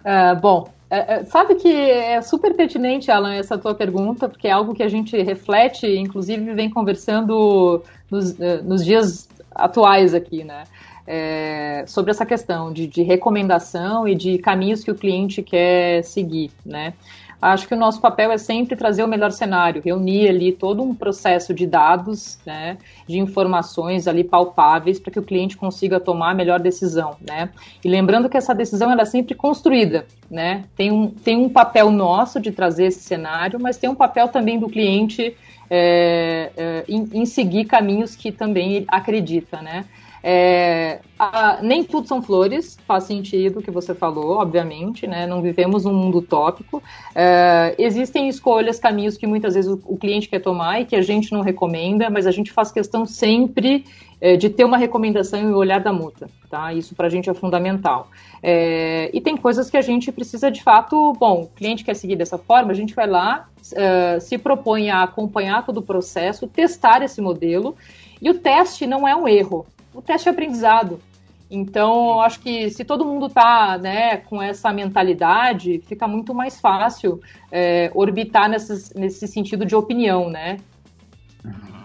Uh, 0.00 0.40
bom, 0.40 0.72
é, 0.88 1.16
é, 1.16 1.24
sabe 1.24 1.56
que 1.56 1.68
é 1.68 2.22
super 2.22 2.56
pertinente, 2.56 3.10
Alan, 3.10 3.34
essa 3.34 3.58
tua 3.58 3.74
pergunta, 3.74 4.26
porque 4.26 4.48
é 4.48 4.52
algo 4.52 4.72
que 4.72 4.82
a 4.82 4.88
gente 4.88 5.20
reflete, 5.22 5.86
inclusive 5.86 6.54
vem 6.54 6.70
conversando 6.70 7.82
nos, 8.10 8.30
uh, 8.30 8.62
nos 8.64 8.82
dias 8.82 9.28
atuais 9.56 10.14
aqui, 10.14 10.44
né? 10.44 10.64
É, 11.08 11.84
sobre 11.86 12.10
essa 12.10 12.26
questão 12.26 12.72
de, 12.72 12.88
de, 12.88 13.00
recomendação 13.02 14.08
e 14.08 14.14
de 14.14 14.38
caminhos 14.38 14.82
que 14.82 14.90
o 14.90 14.94
cliente 14.94 15.40
quer 15.40 16.02
seguir, 16.02 16.50
né? 16.64 16.94
Acho 17.40 17.68
que 17.68 17.74
o 17.74 17.76
nosso 17.76 18.00
papel 18.00 18.32
é 18.32 18.38
sempre 18.38 18.74
trazer 18.74 19.04
o 19.04 19.08
melhor 19.08 19.30
cenário, 19.30 19.82
reunir 19.84 20.28
ali 20.28 20.52
todo 20.52 20.82
um 20.82 20.94
processo 20.94 21.52
de 21.52 21.66
dados, 21.66 22.38
né, 22.46 22.78
de 23.06 23.18
informações 23.18 24.08
ali 24.08 24.24
palpáveis 24.24 24.98
para 24.98 25.12
que 25.12 25.18
o 25.18 25.22
cliente 25.22 25.56
consiga 25.56 26.00
tomar 26.00 26.30
a 26.30 26.34
melhor 26.34 26.58
decisão, 26.58 27.16
né? 27.20 27.50
E 27.84 27.88
lembrando 27.88 28.28
que 28.28 28.38
essa 28.38 28.54
decisão 28.54 28.90
ela 28.90 29.02
é 29.02 29.04
sempre 29.04 29.34
construída, 29.34 30.06
né? 30.30 30.64
Tem 30.74 30.90
um, 30.90 31.08
tem 31.08 31.36
um 31.36 31.48
papel 31.48 31.90
nosso 31.90 32.40
de 32.40 32.50
trazer 32.50 32.86
esse 32.86 33.00
cenário, 33.00 33.60
mas 33.60 33.76
tem 33.76 33.90
um 33.90 33.94
papel 33.94 34.28
também 34.28 34.58
do 34.58 34.68
cliente 34.68 35.36
é, 35.70 36.50
é, 36.56 36.84
em, 36.88 37.08
em, 37.12 37.26
seguir 37.26 37.64
caminhos 37.64 38.14
que 38.14 38.30
também 38.30 38.84
acredita, 38.88 39.60
né? 39.60 39.84
É, 40.28 40.98
a, 41.16 41.60
nem 41.62 41.84
tudo 41.84 42.08
são 42.08 42.20
flores, 42.20 42.76
faz 42.84 43.04
sentido 43.04 43.60
o 43.60 43.62
que 43.62 43.70
você 43.70 43.94
falou, 43.94 44.38
obviamente, 44.38 45.06
né? 45.06 45.24
Não 45.24 45.40
vivemos 45.40 45.86
um 45.86 45.92
mundo 45.92 46.18
utópico. 46.18 46.82
É, 47.14 47.74
existem 47.78 48.28
escolhas, 48.28 48.80
caminhos 48.80 49.16
que 49.16 49.26
muitas 49.26 49.54
vezes 49.54 49.70
o, 49.70 49.80
o, 49.84 49.96
cliente 49.96 50.28
quer 50.28 50.40
tomar 50.40 50.80
e 50.80 50.84
que 50.84 50.96
a 50.96 51.02
gente 51.02 51.32
não 51.32 51.42
recomenda, 51.42 52.10
mas 52.10 52.26
a 52.26 52.32
gente 52.32 52.50
faz 52.50 52.72
questão 52.72 53.06
sempre 53.06 53.84
é, 54.20 54.36
de 54.36 54.48
ter 54.48 54.64
uma 54.64 54.78
recomendação 54.78 55.40
e 55.40 55.52
o 55.52 55.56
olhar 55.56 55.80
da 55.80 55.92
multa, 55.92 56.28
tá? 56.48 56.72
Isso 56.72 56.94
para 56.94 57.06
a 57.06 57.10
gente 57.10 57.28
é 57.28 57.34
fundamental. 57.34 58.08
É, 58.42 59.10
e 59.12 59.20
tem 59.20 59.36
coisas 59.36 59.68
que 59.68 59.76
a 59.76 59.82
gente 59.82 60.10
precisa 60.10 60.50
de 60.50 60.62
fato, 60.62 61.12
bom, 61.14 61.42
o 61.42 61.46
cliente 61.48 61.84
quer 61.84 61.94
seguir 61.94 62.16
dessa 62.16 62.38
forma, 62.38 62.70
a 62.70 62.74
gente 62.74 62.94
vai 62.94 63.06
lá, 63.06 63.48
uh, 63.72 64.20
se 64.20 64.38
propõe 64.38 64.90
a 64.90 65.02
acompanhar 65.02 65.64
todo 65.64 65.78
o 65.78 65.82
processo, 65.82 66.46
testar 66.46 67.02
esse 67.02 67.20
modelo, 67.20 67.76
e 68.20 68.30
o 68.30 68.34
teste 68.34 68.86
não 68.86 69.06
é 69.06 69.14
um 69.14 69.28
erro, 69.28 69.66
o 69.94 70.00
teste 70.00 70.28
é 70.28 70.32
aprendizado. 70.32 71.00
Então, 71.48 72.20
acho 72.20 72.40
que 72.40 72.70
se 72.70 72.84
todo 72.84 73.04
mundo 73.04 73.26
está 73.26 73.78
né, 73.78 74.16
com 74.16 74.42
essa 74.42 74.72
mentalidade, 74.72 75.80
fica 75.86 76.08
muito 76.08 76.34
mais 76.34 76.60
fácil 76.60 77.20
é, 77.52 77.90
orbitar 77.94 78.48
nesse 78.48 79.28
sentido 79.28 79.64
de 79.64 79.76
opinião, 79.76 80.28
né? 80.28 80.58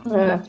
É. 0.09 0.39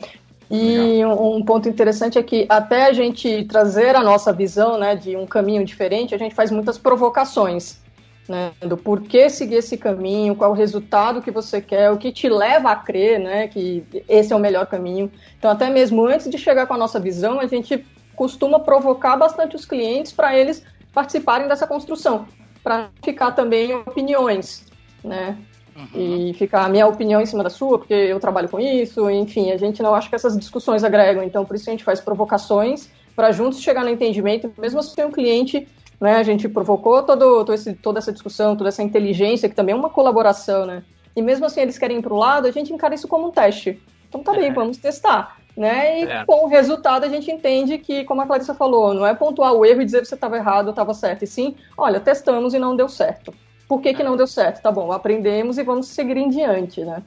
E 0.55 1.03
um, 1.03 1.37
um, 1.37 1.43
ponto 1.43 1.67
interessante 1.67 2.19
é 2.19 2.21
que 2.21 2.45
até 2.47 2.85
a 2.85 2.93
gente 2.93 3.43
trazer 3.45 3.95
a 3.95 4.03
nossa 4.03 4.31
visão 4.31 4.77
né, 4.77 4.95
de 4.95 5.17
um 5.17 5.25
caminho 5.25 5.65
diferente, 5.65 6.13
a 6.13 6.17
gente 6.17 6.35
faz 6.35 6.51
muitas 6.51 6.77
provocações. 6.77 7.81
Né, 8.25 8.53
do 8.61 8.77
porquê 8.77 9.29
seguir 9.29 9.55
esse 9.55 9.75
caminho, 9.77 10.33
qual 10.33 10.51
o 10.51 10.53
resultado 10.53 11.21
que 11.21 11.29
você 11.29 11.59
quer, 11.59 11.91
o 11.91 11.97
que 11.97 12.09
te 12.09 12.29
leva 12.29 12.71
a 12.71 12.75
crer 12.75 13.19
né, 13.19 13.49
que 13.49 13.83
esse 14.07 14.31
é 14.31 14.35
o 14.35 14.39
melhor 14.39 14.65
caminho. 14.65 15.11
Então, 15.37 15.51
até 15.51 15.69
mesmo 15.69 16.05
antes 16.05 16.29
de 16.29 16.37
chegar 16.37 16.65
com 16.65 16.73
a 16.73 16.77
nossa 16.77 17.01
visão, 17.01 17.41
a 17.41 17.47
gente 17.47 17.85
costuma 18.15 18.61
provocar 18.61 19.17
bastante 19.17 19.57
os 19.57 19.65
clientes 19.65 20.13
para 20.13 20.37
eles 20.37 20.63
participarem 20.93 21.49
dessa 21.49 21.67
construção, 21.67 22.25
para 22.63 22.91
ficar 23.03 23.31
também 23.31 23.73
opiniões, 23.73 24.67
né? 25.03 25.37
Uhum. 25.75 26.29
E 26.29 26.33
ficar 26.35 26.65
a 26.65 26.69
minha 26.69 26.85
opinião 26.85 27.19
em 27.19 27.25
cima 27.25 27.43
da 27.43 27.49
sua, 27.49 27.79
porque 27.79 27.93
eu 27.93 28.19
trabalho 28.19 28.47
com 28.47 28.59
isso, 28.59 29.09
enfim, 29.09 29.51
a 29.51 29.57
gente 29.57 29.81
não 29.81 29.95
acha 29.95 30.07
que 30.07 30.15
essas 30.15 30.37
discussões 30.37 30.83
agregam, 30.83 31.23
então 31.23 31.43
por 31.43 31.55
isso 31.55 31.69
a 31.69 31.71
gente 31.71 31.83
faz 31.83 31.99
provocações 31.99 32.89
para 33.15 33.31
juntos 33.31 33.59
chegar 33.59 33.83
no 33.83 33.89
entendimento, 33.89 34.51
mesmo 34.57 34.81
se 34.83 34.91
assim, 34.91 35.09
um 35.09 35.11
cliente, 35.11 35.67
né, 35.99 36.15
a 36.15 36.23
gente 36.23 36.47
provocou 36.47 37.01
todo, 37.03 37.19
todo 37.19 37.53
esse, 37.53 37.73
toda 37.73 37.99
essa 37.99 38.11
discussão, 38.11 38.55
toda 38.55 38.69
essa 38.69 38.83
inteligência, 38.83 39.49
que 39.49 39.55
também 39.55 39.73
é 39.73 39.75
uma 39.75 39.89
colaboração, 39.89 40.65
né? 40.65 40.83
E 41.15 41.21
mesmo 41.21 41.45
assim 41.45 41.61
eles 41.61 41.77
querem 41.77 41.99
ir 41.99 42.01
para 42.01 42.13
o 42.13 42.17
lado, 42.17 42.47
a 42.47 42.51
gente 42.51 42.73
encara 42.73 42.95
isso 42.95 43.07
como 43.07 43.27
um 43.27 43.31
teste. 43.31 43.81
Então 44.09 44.23
tá 44.23 44.33
bem, 44.33 44.49
é. 44.49 44.53
vamos 44.53 44.77
testar. 44.77 45.37
Né? 45.55 46.01
E 46.01 46.03
é. 46.05 46.25
com 46.25 46.45
o 46.45 46.47
resultado 46.47 47.03
a 47.03 47.09
gente 47.09 47.31
entende 47.31 47.77
que, 47.77 48.03
como 48.05 48.21
a 48.21 48.25
Clarissa 48.25 48.55
falou, 48.55 48.91
não 48.91 49.05
é 49.05 49.13
pontuar 49.13 49.53
o 49.53 49.63
erro 49.63 49.81
e 49.81 49.85
dizer 49.85 50.01
que 50.01 50.07
você 50.07 50.15
estava 50.15 50.35
errado 50.35 50.65
ou 50.65 50.71
estava 50.71 50.95
certo, 50.95 51.23
e 51.23 51.27
sim, 51.27 51.55
olha, 51.77 51.99
testamos 51.99 52.55
e 52.55 52.59
não 52.59 52.75
deu 52.75 52.89
certo. 52.89 53.31
Por 53.67 53.81
que, 53.81 53.93
que 53.93 54.01
é. 54.01 54.05
não 54.05 54.17
deu 54.17 54.27
certo? 54.27 54.61
Tá 54.61 54.71
bom, 54.71 54.91
aprendemos 54.91 55.57
e 55.57 55.63
vamos 55.63 55.87
seguir 55.87 56.17
em 56.17 56.29
diante, 56.29 56.83
né? 56.83 57.03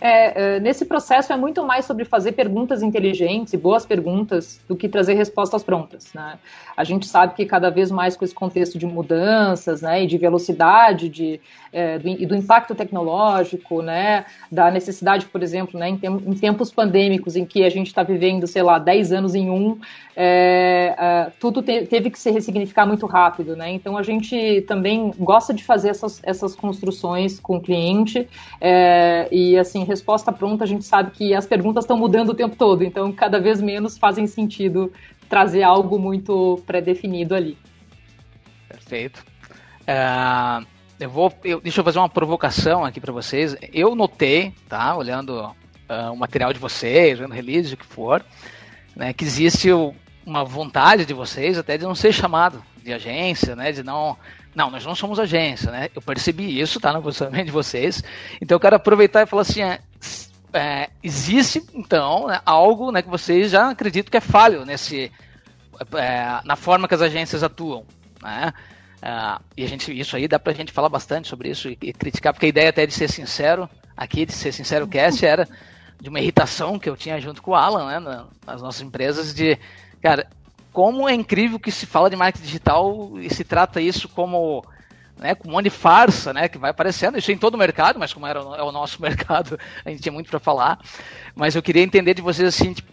É, 0.00 0.56
é, 0.56 0.60
nesse 0.60 0.84
processo 0.84 1.32
é 1.32 1.36
muito 1.36 1.64
mais 1.64 1.84
sobre 1.84 2.04
fazer 2.04 2.32
perguntas 2.32 2.82
inteligentes 2.82 3.52
e 3.52 3.56
boas 3.56 3.84
perguntas 3.84 4.60
do 4.68 4.76
que 4.76 4.88
trazer 4.88 5.14
respostas 5.14 5.64
prontas. 5.64 6.12
Né? 6.14 6.38
A 6.76 6.84
gente 6.84 7.06
sabe 7.06 7.34
que 7.34 7.44
cada 7.44 7.68
vez 7.68 7.90
mais 7.90 8.16
com 8.16 8.24
esse 8.24 8.34
contexto 8.34 8.78
de 8.78 8.86
mudanças 8.86 9.82
né, 9.82 10.04
e 10.04 10.06
de 10.06 10.16
velocidade 10.16 11.08
de, 11.08 11.40
é, 11.72 11.98
do, 11.98 12.08
e 12.08 12.24
do 12.24 12.36
impacto 12.36 12.76
tecnológico, 12.76 13.82
né, 13.82 14.24
da 14.52 14.70
necessidade, 14.70 15.26
por 15.26 15.42
exemplo, 15.42 15.78
né, 15.78 15.88
em, 15.88 16.00
em 16.04 16.34
tempos 16.34 16.70
pandêmicos 16.70 17.34
em 17.34 17.44
que 17.44 17.64
a 17.64 17.70
gente 17.70 17.88
está 17.88 18.04
vivendo, 18.04 18.46
sei 18.46 18.62
lá, 18.62 18.78
10 18.78 19.12
anos 19.12 19.34
em 19.34 19.50
um, 19.50 19.78
é, 20.14 20.94
é, 20.98 21.32
tudo 21.40 21.62
te, 21.62 21.86
teve 21.86 22.10
que 22.10 22.18
se 22.18 22.30
ressignificar 22.30 22.86
muito 22.86 23.06
rápido. 23.06 23.56
Né? 23.56 23.72
Então 23.72 23.96
a 23.96 24.02
gente 24.02 24.62
também 24.62 25.12
gosta 25.18 25.52
de 25.52 25.64
fazer 25.64 25.90
essas, 25.90 26.20
essas 26.22 26.54
construções 26.54 27.40
com 27.40 27.56
o 27.56 27.60
cliente 27.60 28.28
é, 28.60 29.28
e 29.30 29.58
assim 29.58 29.87
resposta 29.88 30.30
pronta, 30.32 30.64
a 30.64 30.66
gente 30.66 30.84
sabe 30.84 31.10
que 31.10 31.34
as 31.34 31.46
perguntas 31.46 31.84
estão 31.84 31.96
mudando 31.96 32.30
o 32.30 32.34
tempo 32.34 32.54
todo, 32.54 32.84
então 32.84 33.10
cada 33.12 33.40
vez 33.40 33.60
menos 33.60 33.98
fazem 33.98 34.26
sentido 34.26 34.92
trazer 35.28 35.62
algo 35.62 35.98
muito 35.98 36.62
pré-definido 36.66 37.34
ali. 37.34 37.58
Perfeito. 38.68 39.24
Uh, 39.82 40.66
eu 41.00 41.10
vou, 41.10 41.32
eu, 41.44 41.60
deixa 41.60 41.80
eu 41.80 41.84
fazer 41.84 41.98
uma 41.98 42.08
provocação 42.08 42.84
aqui 42.84 43.00
para 43.00 43.12
vocês. 43.12 43.56
Eu 43.72 43.94
notei, 43.94 44.52
tá, 44.68 44.96
olhando 44.96 45.30
uh, 45.40 46.12
o 46.12 46.16
material 46.16 46.52
de 46.52 46.58
vocês, 46.58 47.18
vendo 47.18 47.32
release, 47.32 47.74
o 47.74 47.76
que 47.76 47.86
for, 47.86 48.24
né, 48.94 49.12
que 49.12 49.24
existe 49.24 49.70
uma 50.26 50.44
vontade 50.44 51.06
de 51.06 51.14
vocês 51.14 51.56
até 51.56 51.78
de 51.78 51.84
não 51.84 51.94
ser 51.94 52.12
chamado 52.12 52.62
de 52.88 52.94
agência, 52.94 53.54
né, 53.54 53.70
de 53.72 53.82
não 53.82 54.16
não, 54.54 54.70
nós 54.70 54.84
não 54.84 54.94
somos 54.94 55.20
agência, 55.20 55.70
né? 55.70 55.88
Eu 55.94 56.02
percebi 56.02 56.60
isso, 56.60 56.80
tá 56.80 56.92
no 56.92 57.00
posicionamento 57.00 57.46
de 57.46 57.52
vocês. 57.52 58.02
Então 58.42 58.56
eu 58.56 58.60
quero 58.60 58.74
aproveitar 58.74 59.22
e 59.22 59.26
falar 59.26 59.42
assim, 59.42 59.62
é, 59.62 59.78
é, 60.52 60.90
existe 61.00 61.62
então 61.74 62.26
né, 62.26 62.40
algo 62.44 62.90
né, 62.90 63.00
que 63.00 63.08
vocês 63.08 63.52
já 63.52 63.70
acreditam 63.70 64.10
que 64.10 64.16
é 64.16 64.20
falho 64.20 64.64
nesse 64.64 65.12
é, 65.94 66.40
na 66.44 66.56
forma 66.56 66.88
que 66.88 66.94
as 66.94 67.02
agências 67.02 67.44
atuam, 67.44 67.84
né? 68.20 68.52
É, 69.00 69.38
e 69.56 69.64
a 69.64 69.68
gente, 69.68 69.96
isso 69.96 70.16
aí 70.16 70.26
dá 70.26 70.40
pra 70.40 70.52
gente 70.52 70.72
falar 70.72 70.88
bastante 70.88 71.28
sobre 71.28 71.50
isso 71.50 71.68
e, 71.68 71.78
e, 71.80 71.92
criticar, 71.92 72.32
porque 72.32 72.46
a 72.46 72.48
ideia 72.48 72.70
até 72.70 72.84
de 72.84 72.92
ser 72.92 73.08
sincero, 73.08 73.70
aqui 73.96 74.26
de 74.26 74.32
ser 74.32 74.50
sincero 74.50 74.88
cast 74.88 75.24
era 75.24 75.48
de 76.00 76.08
uma 76.08 76.18
irritação 76.18 76.78
que 76.78 76.88
eu 76.88 76.96
tinha 76.96 77.20
junto 77.20 77.40
com 77.40 77.52
o 77.52 77.54
Alan, 77.54 77.86
né, 77.86 78.24
nas 78.44 78.60
nossas 78.60 78.80
empresas, 78.80 79.32
de, 79.32 79.56
cara, 80.02 80.28
como 80.72 81.08
é 81.08 81.14
incrível 81.14 81.58
que 81.58 81.70
se 81.70 81.86
fala 81.86 82.10
de 82.10 82.16
marketing 82.16 82.44
digital 82.44 83.12
e 83.18 83.32
se 83.32 83.44
trata 83.44 83.80
isso 83.80 84.08
como 84.08 84.64
né, 85.18 85.34
com 85.34 85.48
um 85.48 85.52
monte 85.52 85.64
de 85.64 85.70
farsa, 85.70 86.32
né, 86.32 86.48
que 86.48 86.58
vai 86.58 86.70
aparecendo, 86.70 87.18
isso 87.18 87.32
em 87.32 87.38
todo 87.38 87.54
o 87.54 87.58
mercado, 87.58 87.98
mas 87.98 88.12
como 88.12 88.26
era 88.26 88.38
é 88.38 88.62
o 88.62 88.72
nosso 88.72 89.00
mercado, 89.02 89.58
a 89.84 89.90
gente 89.90 90.02
tinha 90.02 90.12
muito 90.12 90.30
para 90.30 90.38
falar, 90.38 90.78
mas 91.34 91.54
eu 91.54 91.62
queria 91.62 91.82
entender 91.82 92.14
de 92.14 92.22
vocês, 92.22 92.48
assim, 92.48 92.72
tipo, 92.72 92.92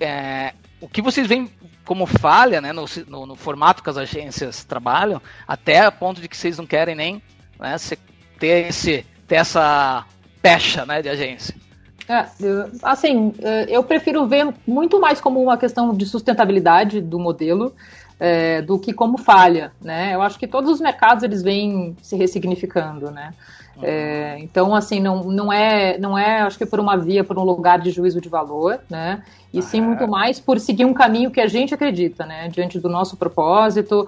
é, 0.00 0.54
o 0.80 0.88
que 0.88 1.02
vocês 1.02 1.26
veem 1.26 1.50
como 1.84 2.06
falha, 2.06 2.60
né, 2.60 2.72
no, 2.72 2.84
no, 3.08 3.26
no, 3.26 3.36
formato 3.36 3.82
que 3.82 3.90
as 3.90 3.98
agências 3.98 4.64
trabalham, 4.64 5.20
até 5.46 5.80
a 5.80 5.92
ponto 5.92 6.20
de 6.20 6.28
que 6.28 6.36
vocês 6.36 6.56
não 6.56 6.66
querem 6.66 6.94
nem 6.94 7.22
né, 7.58 7.76
ter, 8.38 8.68
esse, 8.68 9.04
ter 9.26 9.36
essa 9.36 10.06
pecha, 10.40 10.86
né, 10.86 11.02
de 11.02 11.08
agência. 11.08 11.54
É, 12.08 12.26
assim, 12.82 13.32
é, 13.40 13.66
eu 13.68 13.82
prefiro 13.82 14.26
ver 14.26 14.52
muito 14.66 15.00
mais 15.00 15.20
como 15.20 15.42
uma 15.42 15.56
questão 15.56 15.94
de 15.94 16.04
sustentabilidade 16.04 17.00
do 17.00 17.18
modelo 17.18 17.74
é, 18.20 18.60
do 18.62 18.78
que 18.78 18.92
como 18.92 19.16
falha, 19.16 19.72
né? 19.80 20.14
Eu 20.14 20.22
acho 20.22 20.38
que 20.38 20.46
todos 20.46 20.70
os 20.70 20.80
mercados 20.80 21.24
eles 21.24 21.42
vêm 21.42 21.96
se 22.02 22.16
ressignificando, 22.16 23.10
né? 23.10 23.32
É, 23.82 24.36
então, 24.38 24.74
assim, 24.74 25.00
não, 25.00 25.24
não, 25.24 25.52
é, 25.52 25.98
não 25.98 26.16
é, 26.16 26.42
acho 26.42 26.56
que 26.56 26.66
por 26.66 26.78
uma 26.78 26.96
via, 26.96 27.24
por 27.24 27.38
um 27.38 27.42
lugar 27.42 27.80
de 27.80 27.90
juízo 27.90 28.20
de 28.20 28.28
valor, 28.28 28.80
né? 28.88 29.22
E 29.52 29.62
sim 29.62 29.80
muito 29.80 30.08
mais 30.08 30.40
por 30.40 30.58
seguir 30.58 30.84
um 30.84 30.92
caminho 30.92 31.30
que 31.30 31.40
a 31.40 31.46
gente 31.46 31.72
acredita, 31.72 32.26
né? 32.26 32.48
Diante 32.48 32.80
do 32.80 32.88
nosso 32.88 33.16
propósito, 33.16 34.06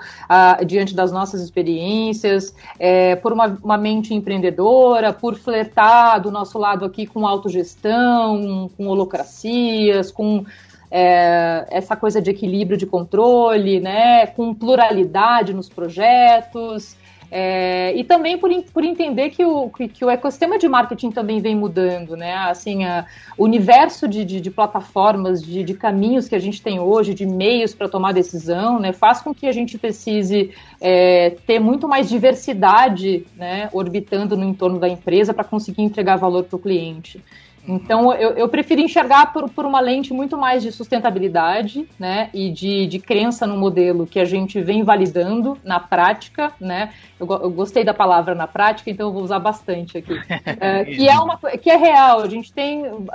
diante 0.67 0.93
das 0.93 1.13
nossas 1.13 1.41
experiências, 1.41 2.53
é, 2.81 3.15
por 3.15 3.33
uma, 3.33 3.57
uma 3.63 3.79
mente 3.79 4.13
empreendedora, 4.13 5.13
por 5.13 5.37
flertar 5.37 6.21
do 6.21 6.33
nosso 6.33 6.59
lado 6.59 6.85
aqui 6.85 7.07
com 7.07 7.25
autogestão, 7.27 8.69
com 8.77 8.89
holocracias, 8.89 10.11
com 10.11 10.45
é, 10.91 11.67
essa 11.71 11.97
coisa 11.97 12.21
de 12.21 12.31
equilíbrio 12.31 12.77
de 12.77 12.87
controle, 12.87 13.81
né, 13.81 14.27
com 14.27 14.55
pluralidade 14.55 15.53
nos 15.53 15.69
projetos, 15.69 16.97
é, 17.31 17.93
e 17.97 18.05
também 18.05 18.39
por, 18.39 18.51
por 18.73 18.85
entender 18.85 19.31
que 19.31 19.45
o, 19.45 19.69
que, 19.71 20.05
o 20.05 20.11
ecossistema 20.11 20.59
de 20.59 20.69
marketing 20.69 21.11
também 21.11 21.41
vem 21.41 21.57
mudando, 21.57 22.17
né? 22.17 22.35
Assim, 22.35 22.85
a, 22.85 23.05
o 23.37 23.45
universo 23.45 24.07
de, 24.07 24.25
de, 24.25 24.41
de 24.41 24.51
plataformas, 24.51 25.43
de, 25.43 25.65
de, 25.65 25.75
caminhos 25.75 26.29
que 26.29 26.35
a 26.35 26.39
gente 26.39 26.63
tem 26.63 26.79
hoje, 26.79 27.15
de 27.15 27.27
meios 27.27 27.75
para 27.75 27.89
tomar 27.89 28.13
decisão, 28.13 28.79
né? 28.79 28.93
Faz 28.93 29.21
com 29.21 29.35
que 29.35 29.47
a 29.47 29.53
gente 29.53 29.77
precise 29.79 30.51
é, 30.81 31.31
ter 31.47 31.59
muito 31.59 31.89
mais 31.89 32.09
diversidade, 32.09 33.27
né? 33.37 33.69
Orbitando 33.73 34.37
no 34.37 34.45
entorno 34.45 34.79
da 34.79 34.89
empresa 34.89 35.35
para 35.35 35.45
conseguir 35.45 35.83
entregar 35.83 36.17
valor 36.17 36.45
para 36.45 36.57
o 36.57 36.59
cliente. 36.59 37.23
Então, 37.67 38.13
eu, 38.13 38.31
eu 38.31 38.49
prefiro 38.49 38.81
enxergar 38.81 39.33
por, 39.33 39.49
por 39.51 39.65
uma 39.65 39.81
lente 39.81 40.13
muito 40.13 40.37
mais 40.37 40.63
de 40.63 40.71
sustentabilidade, 40.71 41.89
né, 41.99 42.31
e 42.33 42.51
de, 42.51 42.87
de 42.87 42.99
crença 42.99 43.47
no 43.47 43.57
modelo 43.57 44.07
que 44.07 44.21
a 44.21 44.25
gente 44.25 44.61
vem 44.61 44.83
validando 44.83 45.59
na 45.65 45.81
prática, 45.81 46.53
né, 46.61 46.93
eu, 47.19 47.27
eu 47.27 47.51
gostei 47.51 47.85
da 47.85 47.93
palavra 47.93 48.35
na 48.35 48.47
prática, 48.47 48.91
então 48.91 49.09
eu 49.09 49.13
vou 49.13 49.23
usar 49.23 49.39
bastante 49.39 49.99
aqui, 49.99 50.15
é, 50.61 50.85
que, 50.85 51.09
é 51.09 51.19
uma, 51.19 51.37
que 51.39 51.71
é 51.71 51.77
real, 51.77 52.21
a 52.21 52.29
gente 52.29 52.53
tem, 52.53 52.87
uh, 52.87 53.11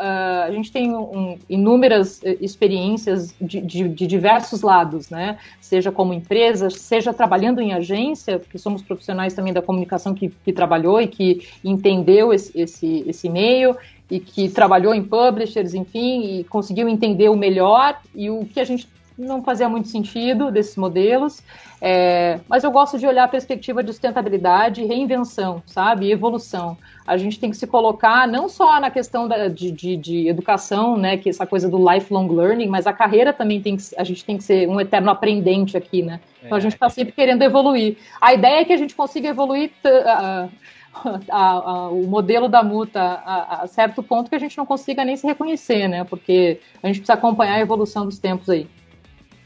a 0.46 0.52
gente 0.52 0.72
tem 0.72 0.94
um, 0.94 1.38
inúmeras 1.50 2.22
eh, 2.24 2.38
experiências 2.42 3.34
de, 3.40 3.62
de, 3.62 3.88
de 3.88 4.08
diversos 4.08 4.62
lados, 4.62 5.10
né, 5.10 5.38
seja 5.60 5.92
como 5.92 6.14
empresa, 6.14 6.70
seja 6.70 7.14
trabalhando 7.14 7.62
em 7.62 7.74
agência, 7.74 8.40
porque 8.40 8.58
somos 8.58 8.82
profissionais 8.82 9.34
também 9.34 9.54
da 9.54 9.62
comunicação 9.62 10.14
que, 10.14 10.30
que 10.44 10.52
trabalhou 10.52 11.00
e 11.00 11.08
que 11.08 11.48
entendeu 11.64 12.34
esse, 12.34 12.60
esse, 12.60 13.04
esse 13.08 13.30
meio, 13.30 13.78
e 14.12 14.20
que 14.20 14.50
trabalhou 14.50 14.94
em 14.94 15.02
publishers, 15.02 15.74
enfim, 15.74 16.40
e 16.40 16.44
conseguiu 16.44 16.90
entender 16.90 17.30
o 17.30 17.36
melhor 17.36 17.98
e 18.14 18.30
o 18.30 18.46
que 18.46 18.60
a 18.60 18.66
gente 18.66 18.88
não 19.18 19.42
fazia 19.42 19.70
muito 19.70 19.88
sentido 19.88 20.52
desses 20.52 20.76
modelos. 20.76 21.42
É, 21.80 22.40
mas 22.48 22.64
eu 22.64 22.72
gosto 22.72 23.00
de 23.00 23.08
olhar 23.08 23.24
a 23.24 23.28
perspectiva 23.28 23.82
de 23.82 23.92
sustentabilidade, 23.92 24.86
reinvenção, 24.86 25.64
sabe, 25.66 26.12
evolução. 26.12 26.78
A 27.08 27.18
gente 27.18 27.40
tem 27.40 27.50
que 27.50 27.58
se 27.58 27.66
colocar 27.66 28.28
não 28.28 28.50
só 28.50 28.80
na 28.80 28.92
questão 28.92 29.28
da, 29.28 29.48
de, 29.48 29.72
de, 29.72 29.96
de, 29.98 30.28
educação, 30.28 30.98
né, 30.98 31.18
que 31.18 31.30
essa 31.30 31.46
coisa 31.46 31.70
do 31.70 31.78
lifelong 31.78 32.28
learning, 32.28 32.68
mas 32.68 32.86
a 32.86 32.94
carreira 32.94 33.34
também 33.34 33.62
tem 33.62 33.78
que, 33.78 33.84
a 33.98 34.04
gente 34.04 34.24
tem 34.24 34.38
que 34.38 34.44
ser 34.44 34.68
um 34.68 34.80
eterno 34.80 35.10
aprendente 35.10 35.76
aqui, 35.78 36.02
né? 36.02 36.20
Então 36.44 36.58
a 36.58 36.62
gente 36.62 36.74
está 36.74 36.90
sempre 36.90 37.14
querendo 37.14 37.42
evoluir. 37.42 37.98
A 38.20 38.34
ideia 38.34 38.62
é 38.62 38.66
que 38.66 38.74
a 38.74 38.78
gente 38.78 38.96
consiga 38.96 39.30
evoluir 39.30 39.72
uh, 39.86 40.50
a, 41.30 41.52
a, 41.52 41.90
o 41.90 42.08
modelo 42.08 42.48
da 42.48 42.64
multa 42.64 43.02
a, 43.02 43.64
a, 43.64 43.68
certo 43.68 44.04
ponto 44.04 44.30
que 44.30 44.36
a 44.36 44.40
gente 44.40 44.58
não 44.58 44.66
consiga 44.66 45.06
nem 45.06 45.16
se 45.16 45.26
reconhecer, 45.26 45.88
né? 45.88 46.04
Porque 46.04 46.60
a 46.82 46.88
gente 46.88 46.98
precisa 46.98 47.14
acompanhar 47.14 47.56
a 47.56 47.60
evolução 47.60 48.06
dos 48.06 48.20
tempos 48.20 48.50
aí. 48.50 48.68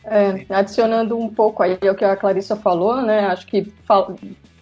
É, 0.03 0.45
adicionando 0.49 1.17
um 1.17 1.29
pouco 1.29 1.63
aí 1.63 1.79
o 1.81 1.95
que 1.95 2.05
a 2.05 2.15
Clarissa 2.15 2.55
falou, 2.55 3.01
né? 3.01 3.25
Acho 3.27 3.47
que 3.47 3.73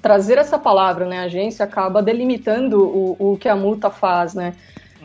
trazer 0.02 0.38
essa 0.38 0.60
palavra, 0.60 1.06
né, 1.06 1.20
agência, 1.20 1.64
acaba 1.64 2.04
delimitando 2.04 2.84
o, 2.84 3.34
o 3.34 3.38
que 3.38 3.48
a 3.48 3.56
multa 3.56 3.90
faz, 3.90 4.34
né? 4.34 4.54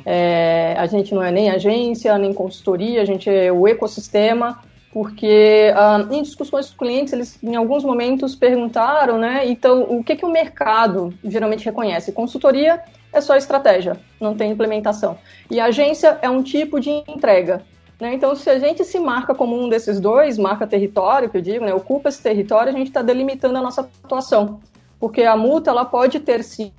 É, 0.04 0.75
a 0.78 0.87
gente 0.87 1.14
não 1.14 1.23
é 1.23 1.30
nem 1.30 1.50
agência, 1.50 2.16
nem 2.18 2.32
consultoria, 2.32 3.02
a 3.02 3.04
gente 3.04 3.28
é 3.28 3.52
o 3.52 3.66
ecossistema, 3.68 4.61
porque 4.92 5.73
ah, 5.76 6.07
em 6.11 6.23
discussões 6.23 6.71
com 6.71 6.78
clientes, 6.78 7.12
eles 7.12 7.38
em 7.42 7.54
alguns 7.54 7.85
momentos 7.85 8.35
perguntaram, 8.35 9.18
né? 9.18 9.47
Então, 9.47 9.83
o 9.83 10.02
que, 10.02 10.16
que 10.16 10.25
o 10.25 10.30
mercado 10.30 11.12
geralmente 11.23 11.64
reconhece? 11.64 12.12
Consultoria 12.12 12.83
é 13.12 13.21
só 13.21 13.37
estratégia, 13.37 13.97
não 14.21 14.35
tem 14.35 14.50
implementação. 14.50 15.18
E 15.50 15.61
agência 15.61 16.18
é 16.23 16.28
um 16.28 16.42
tipo 16.42 16.80
de 16.80 16.90
entrega. 17.09 17.62
Né? 18.00 18.14
Então, 18.14 18.35
se 18.35 18.49
a 18.49 18.59
gente 18.59 18.85
se 18.85 18.99
marca 18.99 19.35
como 19.35 19.61
um 19.61 19.68
desses 19.68 19.99
dois, 19.99 20.38
marca 20.38 20.66
território, 20.66 21.28
que 21.28 21.37
eu 21.37 21.42
digo, 21.42 21.64
né? 21.64 21.75
ocupa 21.75 22.09
esse 22.09 22.23
território, 22.23 22.73
a 22.73 22.76
gente 22.76 22.88
está 22.88 23.02
delimitando 23.02 23.59
a 23.59 23.62
nossa 23.62 23.80
atuação. 24.04 24.61
Porque 25.00 25.23
a 25.23 25.37
multa 25.37 25.71
ela 25.71 25.85
pode 25.85 26.18
ter 26.18 26.42
sim, 26.42 26.73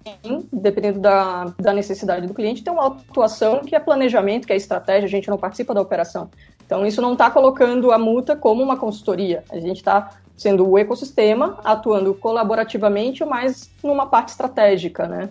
dependendo 0.52 1.00
da, 1.00 1.54
da 1.58 1.72
necessidade 1.72 2.28
do 2.28 2.34
cliente, 2.34 2.64
ter 2.64 2.70
uma 2.70 2.88
atuação 2.88 3.62
que 3.62 3.76
é 3.76 3.80
planejamento, 3.80 4.46
que 4.46 4.52
é 4.52 4.58
estratégia, 4.58 5.06
a 5.06 5.10
gente 5.10 5.30
não 5.30 5.38
participa 5.38 5.74
da 5.74 5.82
operação. 5.82 6.30
Então, 6.70 6.86
isso 6.86 7.02
não 7.02 7.14
está 7.14 7.32
colocando 7.32 7.92
a 7.92 7.98
multa 7.98 8.36
como 8.36 8.62
uma 8.62 8.78
consultoria. 8.78 9.44
A 9.50 9.60
gente 9.60 9.78
está 9.78 10.12
sendo 10.38 10.70
o 10.70 10.78
ecossistema, 10.78 11.58
atuando 11.64 12.14
colaborativamente, 12.14 13.26
mas 13.26 13.72
numa 13.84 14.06
parte 14.06 14.30
estratégica, 14.30 15.08
né? 15.08 15.30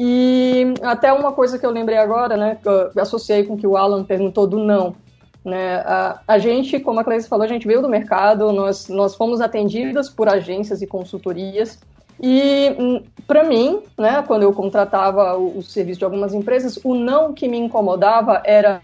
E 0.00 0.74
até 0.82 1.12
uma 1.12 1.30
coisa 1.30 1.60
que 1.60 1.64
eu 1.64 1.70
lembrei 1.70 1.96
agora, 1.96 2.36
né, 2.36 2.58
que 2.60 2.68
eu 2.68 2.90
associei 3.00 3.44
com 3.44 3.54
o 3.54 3.56
que 3.56 3.68
o 3.68 3.76
Alan 3.76 4.02
perguntou 4.02 4.48
do 4.48 4.58
não. 4.58 4.96
Né? 5.44 5.76
A, 5.76 6.22
a 6.26 6.38
gente, 6.38 6.80
como 6.80 6.98
a 6.98 7.04
Clarice 7.04 7.28
falou, 7.28 7.44
a 7.44 7.48
gente 7.48 7.66
veio 7.66 7.80
do 7.80 7.88
mercado, 7.88 8.50
nós, 8.50 8.88
nós 8.88 9.14
fomos 9.14 9.40
atendidas 9.40 10.08
por 10.08 10.28
agências 10.28 10.82
e 10.82 10.88
consultorias, 10.88 11.78
e 12.20 12.74
hum, 12.78 13.02
para 13.26 13.44
mim, 13.44 13.82
né, 13.96 14.22
quando 14.26 14.42
eu 14.42 14.52
contratava 14.52 15.36
o, 15.36 15.58
o, 15.58 15.62
serviço 15.62 15.98
de 15.98 16.04
algumas 16.04 16.34
empresas, 16.34 16.78
o 16.82 16.94
não 16.94 17.32
que 17.32 17.46
me 17.46 17.58
incomodava 17.58 18.42
era 18.44 18.80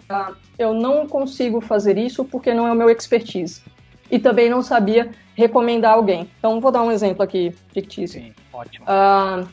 eu 0.59 0.73
não 0.73 1.07
consigo 1.07 1.61
fazer 1.61 1.99
isso 1.99 2.25
porque 2.25 2.55
não 2.55 2.67
é 2.69 2.73
o 2.73 2.75
meu 2.75 2.91
expertise. 2.91 3.63
E 4.11 4.19
também 4.19 4.49
não 4.49 4.63
sabia 4.63 5.11
recomendar 5.35 5.95
alguém. 5.95 6.29
Então, 6.39 6.61
vou 6.61 6.71
dar 6.71 6.83
um 6.83 6.93
exemplo 6.93 7.23
aqui 7.23 7.53
fictício. 7.73 8.21
Sim, 8.21 8.33
ótimo. 8.53 8.87
Uh, 8.87 9.49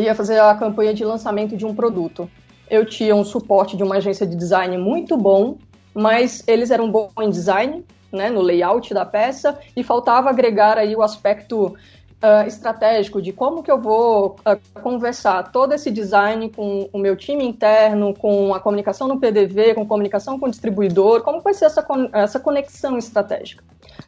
ia 0.00 0.14
fazer 0.14 0.40
a 0.40 0.54
campanha 0.54 0.92
de 0.92 1.04
lançamento 1.04 1.56
de 1.56 1.64
um 1.64 1.74
produto. 1.74 2.28
Eu 2.68 2.84
tinha 2.84 3.14
um 3.14 3.24
suporte 3.24 3.76
de 3.76 3.82
uma 3.84 3.96
agência 3.96 4.26
de 4.26 4.34
design 4.34 4.76
muito 4.78 5.16
bom, 5.16 5.58
mas 5.94 6.42
eles 6.48 6.70
eram 6.70 6.90
bons 6.90 7.12
em 7.20 7.30
design, 7.30 7.84
né, 8.10 8.30
no 8.30 8.40
layout 8.40 8.92
da 8.92 9.04
peça, 9.04 9.58
e 9.76 9.84
faltava 9.84 10.30
agregar 10.30 10.78
aí 10.78 10.96
o 10.96 11.02
aspecto 11.02 11.76
uh, 12.24 12.46
estratégico 12.48 13.20
de 13.20 13.32
como 13.32 13.62
que 13.62 13.70
eu 13.70 13.78
vou 13.78 14.36
uh, 14.40 14.80
conversar 14.80 15.52
todo 15.52 15.74
esse 15.74 15.90
design 15.90 16.48
com 16.48 16.88
o 16.90 16.98
meu 16.98 17.14
time 17.14 17.44
interno, 17.44 18.14
com 18.14 18.54
a 18.54 18.60
comunicação 18.60 19.06
no 19.06 19.20
PDV, 19.20 19.74
com 19.74 19.86
comunicação 19.86 20.38
com 20.38 20.46
o 20.46 20.50
distribuidor, 20.50 21.22
como 21.22 21.42
vai 21.42 21.52
ser 21.52 21.66
essa, 21.66 21.86
essa 22.12 22.40
conexão 22.40 22.96
estratégica. 22.96 23.62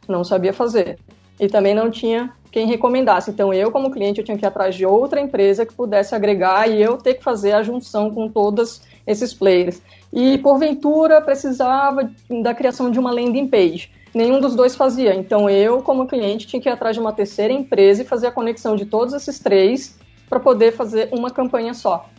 Não 0.07 0.23
sabia 0.23 0.51
fazer. 0.51 0.97
E 1.39 1.47
também 1.47 1.75
não 1.75 1.91
tinha 1.91 2.33
quem 2.51 2.65
recomendasse. 2.65 3.29
Então, 3.29 3.53
eu, 3.53 3.71
como 3.71 3.91
cliente, 3.91 4.19
eu 4.19 4.25
tinha 4.25 4.35
que 4.35 4.43
ir 4.43 4.47
atrás 4.47 4.73
de 4.73 4.85
outra 4.87 5.21
empresa 5.21 5.67
que 5.67 5.73
pudesse 5.73 6.15
agregar 6.15 6.67
e 6.67 6.81
eu 6.81 6.97
ter 6.97 7.13
que 7.13 7.23
fazer 7.23 7.51
a 7.51 7.61
junção 7.61 8.09
com 8.09 8.27
todos 8.27 8.81
esses 9.05 9.35
players. 9.35 9.79
E, 10.11 10.39
porventura, 10.39 11.21
precisava 11.21 12.09
da 12.41 12.55
criação 12.55 12.89
de 12.89 12.97
uma 12.97 13.11
landing 13.11 13.47
page. 13.47 13.91
Nenhum 14.17 14.41
dos 14.41 14.55
dois 14.55 14.75
fazia. 14.75 15.13
Então, 15.13 15.47
eu, 15.47 15.83
como 15.83 16.07
cliente, 16.07 16.47
tinha 16.47 16.59
que 16.59 16.67
ir 16.67 16.71
atrás 16.71 16.95
de 16.95 16.99
uma 16.99 17.13
terceira 17.13 17.53
empresa 17.53 18.01
e 18.01 18.05
fazer 18.05 18.25
a 18.25 18.31
conexão 18.31 18.75
de 18.75 18.83
todos 18.83 19.13
esses 19.13 19.37
três 19.37 19.99
para 20.27 20.39
poder 20.39 20.71
fazer 20.71 21.09
uma 21.11 21.29
campanha 21.29 21.75
só. 21.75 22.09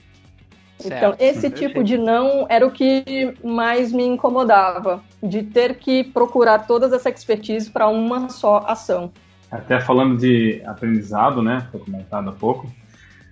Certo. 0.78 0.96
Então, 0.96 1.16
esse 1.18 1.50
tipo 1.50 1.82
de 1.82 1.98
não 1.98 2.46
era 2.48 2.64
o 2.64 2.70
que 2.70 3.34
mais 3.42 3.92
me 3.92 4.04
incomodava, 4.04 5.02
de 5.20 5.42
ter 5.42 5.74
que 5.74 6.04
procurar 6.04 6.68
toda 6.68 6.94
essa 6.94 7.10
expertise 7.10 7.68
para 7.68 7.88
uma 7.88 8.28
só 8.28 8.64
ação. 8.64 9.10
Até 9.50 9.80
falando 9.80 10.16
de 10.16 10.62
aprendizado, 10.66 11.42
né? 11.42 11.66
Foi 11.72 11.80
comentado 11.80 12.30
há 12.30 12.32
pouco. 12.32 12.70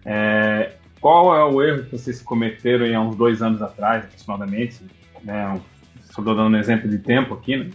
É, 0.05 0.73
qual 1.01 1.37
é 1.37 1.45
o 1.45 1.63
erro 1.63 1.85
que 1.85 1.93
vocês 1.93 2.21
cometeram 2.21 2.85
há 3.01 3.01
uns 3.01 3.15
dois 3.15 3.41
anos 3.43 3.63
atrás, 3.63 4.05
aproximadamente? 4.07 4.85
Né, 5.23 5.61
estou 6.03 6.25
dando 6.25 6.57
um 6.57 6.59
exemplo 6.59 6.91
de 6.91 6.99
tempo 6.99 7.33
aqui, 7.33 7.57
né? 7.59 7.71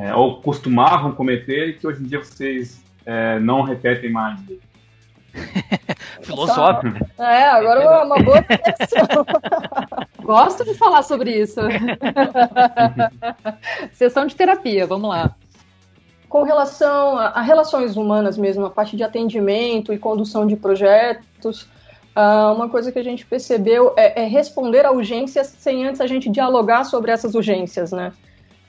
É, 0.00 0.14
ou 0.14 0.40
costumavam 0.40 1.12
cometer 1.12 1.68
e 1.68 1.72
que 1.74 1.86
hoje 1.86 2.02
em 2.02 2.06
dia 2.06 2.18
vocês 2.18 2.82
é, 3.04 3.38
não 3.38 3.60
repetem 3.60 4.10
mais. 4.10 4.40
Filosófico. 6.22 7.06
É, 7.18 7.50
agora 7.50 7.82
é 7.82 8.04
uma 8.04 8.18
boa 8.18 8.44
Gosto 10.24 10.64
de 10.64 10.74
falar 10.74 11.02
sobre 11.02 11.30
isso. 11.30 11.60
Sessão 13.92 14.26
de 14.26 14.34
terapia, 14.34 14.86
vamos 14.86 15.10
lá 15.10 15.34
com 16.30 16.44
relação 16.44 17.18
a, 17.18 17.26
a, 17.26 17.40
relações 17.42 17.96
humanas 17.96 18.38
mesmo, 18.38 18.64
a 18.64 18.70
parte 18.70 18.96
de 18.96 19.02
atendimento 19.02 19.92
e 19.92 19.98
condução 19.98 20.46
de 20.46 20.54
projetos, 20.54 21.62
uh, 22.16 22.54
uma 22.54 22.68
coisa 22.68 22.92
que 22.92 23.00
a 23.00 23.02
gente 23.02 23.26
percebeu 23.26 23.92
é, 23.96 24.22
é, 24.22 24.26
responder 24.28 24.86
a 24.86 24.92
urgências 24.92 25.48
sem 25.58 25.84
antes 25.84 26.00
a 26.00 26.06
gente 26.06 26.30
dialogar 26.30 26.84
sobre 26.84 27.10
essas 27.10 27.34
urgências, 27.34 27.90
né? 27.90 28.12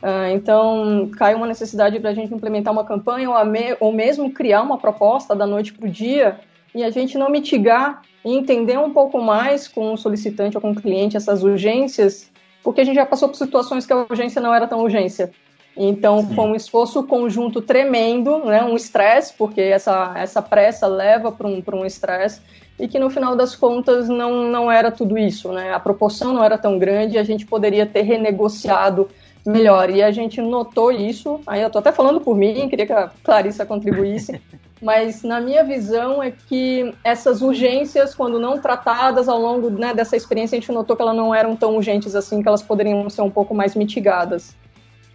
Uh, 0.01 0.33
então, 0.33 1.11
cai 1.15 1.35
uma 1.35 1.45
necessidade 1.45 1.99
para 1.99 2.09
a 2.09 2.13
gente 2.13 2.33
implementar 2.33 2.73
uma 2.73 2.83
campanha 2.83 3.29
ou, 3.29 3.45
me, 3.45 3.77
ou 3.79 3.93
mesmo 3.93 4.31
criar 4.31 4.63
uma 4.63 4.77
proposta 4.77 5.35
da 5.35 5.45
noite 5.45 5.73
para 5.73 5.87
o 5.87 5.89
dia 5.89 6.39
e 6.73 6.83
a 6.83 6.89
gente 6.89 7.17
não 7.17 7.29
mitigar 7.29 8.01
e 8.25 8.35
entender 8.35 8.79
um 8.79 8.91
pouco 8.91 9.21
mais 9.21 9.67
com 9.67 9.93
o 9.93 9.97
solicitante 9.97 10.57
ou 10.57 10.61
com 10.61 10.71
o 10.71 10.75
cliente 10.75 11.17
essas 11.17 11.43
urgências, 11.43 12.31
porque 12.63 12.81
a 12.81 12.83
gente 12.83 12.95
já 12.95 13.05
passou 13.05 13.29
por 13.29 13.35
situações 13.35 13.85
que 13.85 13.93
a 13.93 13.97
urgência 13.97 14.41
não 14.41 14.53
era 14.53 14.67
tão 14.67 14.79
urgência. 14.79 15.31
Então, 15.77 16.21
Sim. 16.21 16.35
foi 16.35 16.45
um 16.45 16.55
esforço 16.55 17.03
conjunto 17.03 17.61
tremendo, 17.61 18.39
né, 18.45 18.63
um 18.63 18.75
estresse, 18.75 19.33
porque 19.37 19.61
essa, 19.61 20.13
essa 20.17 20.41
pressa 20.41 20.87
leva 20.87 21.31
para 21.31 21.47
um, 21.47 21.63
um 21.73 21.85
estresse, 21.85 22.41
e 22.79 22.87
que 22.87 22.99
no 22.99 23.09
final 23.09 23.35
das 23.35 23.55
contas 23.55 24.09
não, 24.09 24.47
não 24.49 24.71
era 24.71 24.91
tudo 24.91 25.17
isso, 25.17 25.51
né? 25.51 25.71
A 25.71 25.79
proporção 25.79 26.33
não 26.33 26.43
era 26.43 26.57
tão 26.57 26.79
grande 26.79 27.15
e 27.15 27.19
a 27.19 27.23
gente 27.23 27.45
poderia 27.45 27.85
ter 27.85 28.01
renegociado 28.01 29.07
melhor. 29.45 29.89
E 29.89 30.01
a 30.01 30.11
gente 30.11 30.41
notou 30.41 30.91
isso, 30.91 31.39
aí 31.45 31.61
eu 31.61 31.67
estou 31.67 31.79
até 31.79 31.91
falando 31.91 32.21
por 32.21 32.35
mim, 32.35 32.67
queria 32.69 32.85
que 32.85 32.93
a 32.93 33.09
Clarissa 33.23 33.65
contribuísse, 33.65 34.41
mas 34.81 35.23
na 35.23 35.39
minha 35.39 35.63
visão 35.63 36.21
é 36.21 36.31
que 36.31 36.93
essas 37.03 37.41
urgências, 37.41 38.15
quando 38.15 38.39
não 38.39 38.59
tratadas 38.59 39.27
ao 39.27 39.39
longo 39.39 39.69
né, 39.69 39.93
dessa 39.93 40.15
experiência, 40.15 40.57
a 40.57 40.59
gente 40.59 40.71
notou 40.71 40.95
que 40.95 41.01
elas 41.01 41.15
não 41.15 41.33
eram 41.33 41.55
tão 41.55 41.75
urgentes 41.75 42.15
assim, 42.15 42.41
que 42.41 42.47
elas 42.47 42.61
poderiam 42.61 43.09
ser 43.09 43.21
um 43.21 43.29
pouco 43.29 43.53
mais 43.53 43.75
mitigadas. 43.75 44.55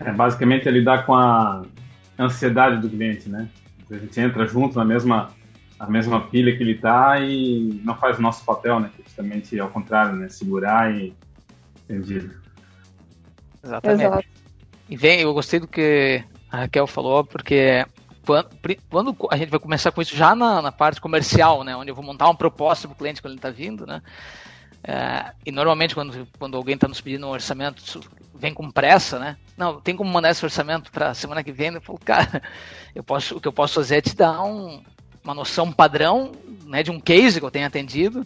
É, 0.00 0.12
basicamente 0.12 0.68
é 0.68 0.70
lidar 0.70 1.06
com 1.06 1.14
a 1.14 1.62
ansiedade 2.18 2.80
do 2.80 2.88
cliente, 2.88 3.28
né? 3.28 3.48
A 3.90 3.96
gente 3.96 4.20
entra 4.20 4.46
junto 4.46 4.76
na 4.76 4.84
mesma, 4.84 5.30
na 5.78 5.88
mesma 5.88 6.20
pilha 6.20 6.54
que 6.56 6.62
ele 6.62 6.72
está 6.72 7.18
e 7.20 7.80
não 7.84 7.96
faz 7.96 8.18
o 8.18 8.22
nosso 8.22 8.44
papel, 8.44 8.80
né? 8.80 8.90
Justamente 9.02 9.58
ao 9.58 9.68
contrário, 9.68 10.16
né? 10.16 10.28
Segurar 10.28 10.94
e... 10.94 11.14
Entendido. 11.88 12.45
Exatamente. 13.66 14.05
Exato. 14.05 14.29
E 14.88 14.96
vem, 14.96 15.20
eu 15.20 15.35
gostei 15.35 15.59
do 15.59 15.66
que 15.66 16.22
a 16.50 16.59
Raquel 16.59 16.87
falou, 16.87 17.24
porque 17.24 17.85
quando, 18.24 18.48
quando 18.88 19.29
a 19.31 19.37
gente 19.37 19.50
vai 19.50 19.61
começar 19.61 19.92
com 19.92 20.02
isso 20.02 20.16
já 20.16 20.35
na, 20.35 20.62
na 20.62 20.72
parte 20.72 21.00
comercial, 21.00 21.64
né? 21.64 21.76
Onde 21.76 21.90
eu 21.90 21.94
vou 21.94 22.05
montar 22.05 22.26
uma 22.26 22.35
proposta 22.35 22.88
para 22.88 22.94
o 22.94 22.98
cliente 22.98 23.20
quando 23.20 23.33
ele 23.33 23.38
está 23.38 23.50
vindo, 23.50 23.87
né? 23.87 24.02
É, 24.83 25.33
e 25.44 25.50
normalmente 25.50 25.94
quando, 25.94 26.29
quando 26.38 26.57
alguém 26.57 26.74
está 26.74 26.87
nos 26.87 27.00
pedindo 27.00 27.26
um 27.26 27.31
orçamento, 27.31 28.00
vem 28.35 28.55
com 28.55 28.70
pressa, 28.70 29.18
né? 29.18 29.37
Não, 29.57 29.81
tem 29.81 29.96
como 29.96 30.11
mandar 30.11 30.31
esse 30.31 30.44
orçamento 30.44 30.92
para 30.92 31.14
semana 31.14 31.42
que 31.42 31.52
vem? 31.52 31.74
Eu 31.74 31.81
falo, 31.81 31.98
cara, 32.05 32.42
eu 32.94 33.02
posso, 33.02 33.37
o 33.37 33.40
que 33.40 33.48
eu 33.48 33.52
posso 33.52 33.74
fazer 33.74 33.96
é 33.96 34.00
te 34.00 34.14
dar 34.14 34.42
um, 34.44 34.83
uma 35.24 35.35
noção 35.35 35.72
padrão, 35.72 36.33
né, 36.64 36.83
de 36.83 36.90
um 36.90 37.00
case 37.00 37.40
que 37.40 37.46
eu 37.46 37.50
tenho 37.50 37.66
atendido, 37.66 38.24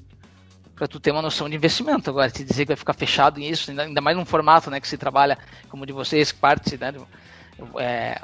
para 0.80 0.88
tu 0.88 0.98
ter 0.98 1.10
uma 1.10 1.20
noção 1.20 1.46
de 1.46 1.54
investimento. 1.54 2.08
Agora, 2.08 2.30
te 2.30 2.42
dizer 2.42 2.64
que 2.64 2.68
vai 2.68 2.76
ficar 2.76 2.94
fechado 2.94 3.38
em 3.38 3.46
isso, 3.46 3.70
ainda 3.70 4.00
mais 4.00 4.16
num 4.16 4.24
formato, 4.24 4.70
né, 4.70 4.80
que 4.80 4.88
se 4.88 4.96
trabalha 4.96 5.36
como 5.68 5.84
de 5.84 5.92
vocês, 5.92 6.32
parte, 6.32 6.78
né, 6.78 6.94
é, 7.76 8.18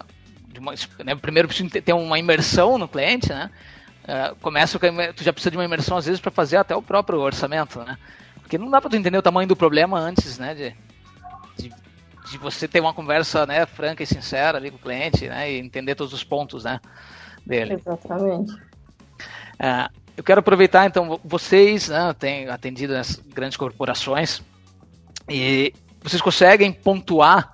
uma, 0.59 0.73
né, 1.05 1.15
primeiro 1.17 1.49
preciso 1.49 1.69
ter 1.69 1.93
uma 1.93 2.19
imersão 2.19 2.79
no 2.79 2.89
cliente, 2.89 3.29
né? 3.29 3.51
Uh, 4.05 4.37
começa 4.37 4.79
tu 4.79 5.25
já 5.25 5.33
precisa 5.33 5.51
de 5.51 5.57
uma 5.57 5.65
imersão 5.65 5.97
às 5.97 6.07
vezes 6.07 6.21
para 6.21 6.31
fazer 6.31 6.57
até 6.57 6.75
o 6.75 6.81
próprio 6.81 7.19
orçamento, 7.19 7.81
né? 7.81 7.99
Porque 8.41 8.57
não 8.57 8.71
dá 8.71 8.81
para 8.81 8.89
tu 8.89 8.97
entender 8.97 9.19
o 9.19 9.23
tamanho 9.23 9.49
do 9.49 9.57
problema 9.57 9.99
antes, 9.99 10.39
né, 10.39 10.55
de, 10.55 10.75
de, 11.59 11.75
de, 12.31 12.39
você 12.39 12.67
ter 12.67 12.81
uma 12.81 12.95
conversa, 12.95 13.45
né, 13.45 13.67
franca 13.67 14.03
e 14.03 14.07
sincera 14.07 14.57
ali 14.57 14.71
com 14.71 14.77
o 14.77 14.81
cliente, 14.81 15.29
né, 15.29 15.53
e 15.53 15.59
entender 15.59 15.95
todos 15.95 16.15
os 16.15 16.25
pontos, 16.25 16.65
né, 16.65 16.81
dele. 17.45 17.75
Exatamente. 17.75 18.55
Uh, 18.55 20.06
eu 20.17 20.25
quero 20.25 20.41
aproveitar, 20.41 20.87
então, 20.87 21.21
vocês 21.25 21.89
né, 21.89 22.15
têm 22.19 22.49
atendido 22.49 22.97
as 22.97 23.17
grandes 23.17 23.57
corporações 23.57 24.43
e 25.29 25.73
vocês 26.03 26.23
conseguem 26.23 26.73
pontuar 26.73 27.53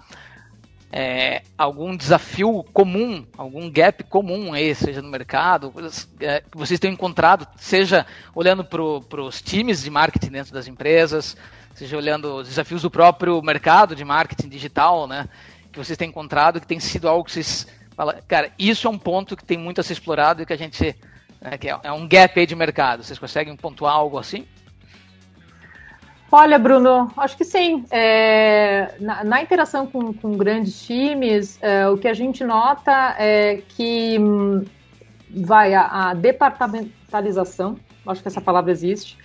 é, 0.92 1.42
algum 1.56 1.96
desafio 1.96 2.62
comum, 2.72 3.26
algum 3.36 3.70
gap 3.70 4.04
comum 4.04 4.52
aí, 4.52 4.74
seja 4.74 5.00
no 5.00 5.08
mercado, 5.08 5.70
coisas 5.70 6.06
é, 6.20 6.42
que 6.42 6.56
vocês 6.56 6.78
tenham 6.78 6.92
encontrado, 6.92 7.48
seja 7.56 8.04
olhando 8.34 8.62
para 8.62 9.22
os 9.22 9.40
times 9.40 9.82
de 9.82 9.90
marketing 9.90 10.30
dentro 10.30 10.52
das 10.52 10.68
empresas, 10.68 11.34
seja 11.74 11.96
olhando 11.96 12.36
os 12.36 12.48
desafios 12.48 12.82
do 12.82 12.90
próprio 12.90 13.40
mercado 13.40 13.96
de 13.96 14.04
marketing 14.04 14.50
digital, 14.50 15.06
né? 15.06 15.28
Que 15.72 15.78
vocês 15.78 15.96
têm 15.96 16.10
encontrado, 16.10 16.60
que 16.60 16.66
tem 16.66 16.78
sido 16.78 17.08
algo 17.08 17.24
que 17.24 17.32
vocês 17.32 17.66
falam, 17.96 18.14
cara, 18.28 18.52
isso 18.58 18.86
é 18.86 18.90
um 18.90 18.98
ponto 18.98 19.34
que 19.34 19.44
tem 19.44 19.56
muito 19.56 19.80
a 19.80 19.84
ser 19.84 19.94
explorado 19.94 20.42
e 20.42 20.46
que 20.46 20.52
a 20.52 20.58
gente, 20.58 20.94
né, 21.42 21.58
que 21.58 21.68
é, 21.68 21.78
é 21.82 21.92
um 21.92 22.06
gap 22.06 22.38
aí 22.38 22.46
de 22.46 22.54
mercado. 22.54 23.02
Vocês 23.02 23.18
conseguem 23.18 23.56
pontuar 23.56 23.94
algo 23.94 24.18
assim? 24.18 24.46
Olha, 26.30 26.58
Bruno, 26.58 27.12
acho 27.16 27.36
que 27.36 27.44
sim. 27.44 27.84
É, 27.90 28.94
na, 28.98 29.22
na, 29.22 29.42
interação 29.42 29.86
com, 29.86 30.14
com 30.14 30.34
grandes 30.34 30.82
times, 30.86 31.58
é, 31.60 31.86
o 31.88 31.98
que 31.98 32.08
a 32.08 32.14
gente 32.14 32.42
nota 32.42 33.14
é 33.18 33.60
que 33.68 34.18
hum, 34.18 34.64
vai 35.28 35.74
a, 35.74 36.10
a 36.10 36.14
departamentalização, 36.14 37.76
acho 38.06 38.22
que 38.22 38.28
essa 38.28 38.40
palavra 38.40 38.72
existe, 38.72 39.18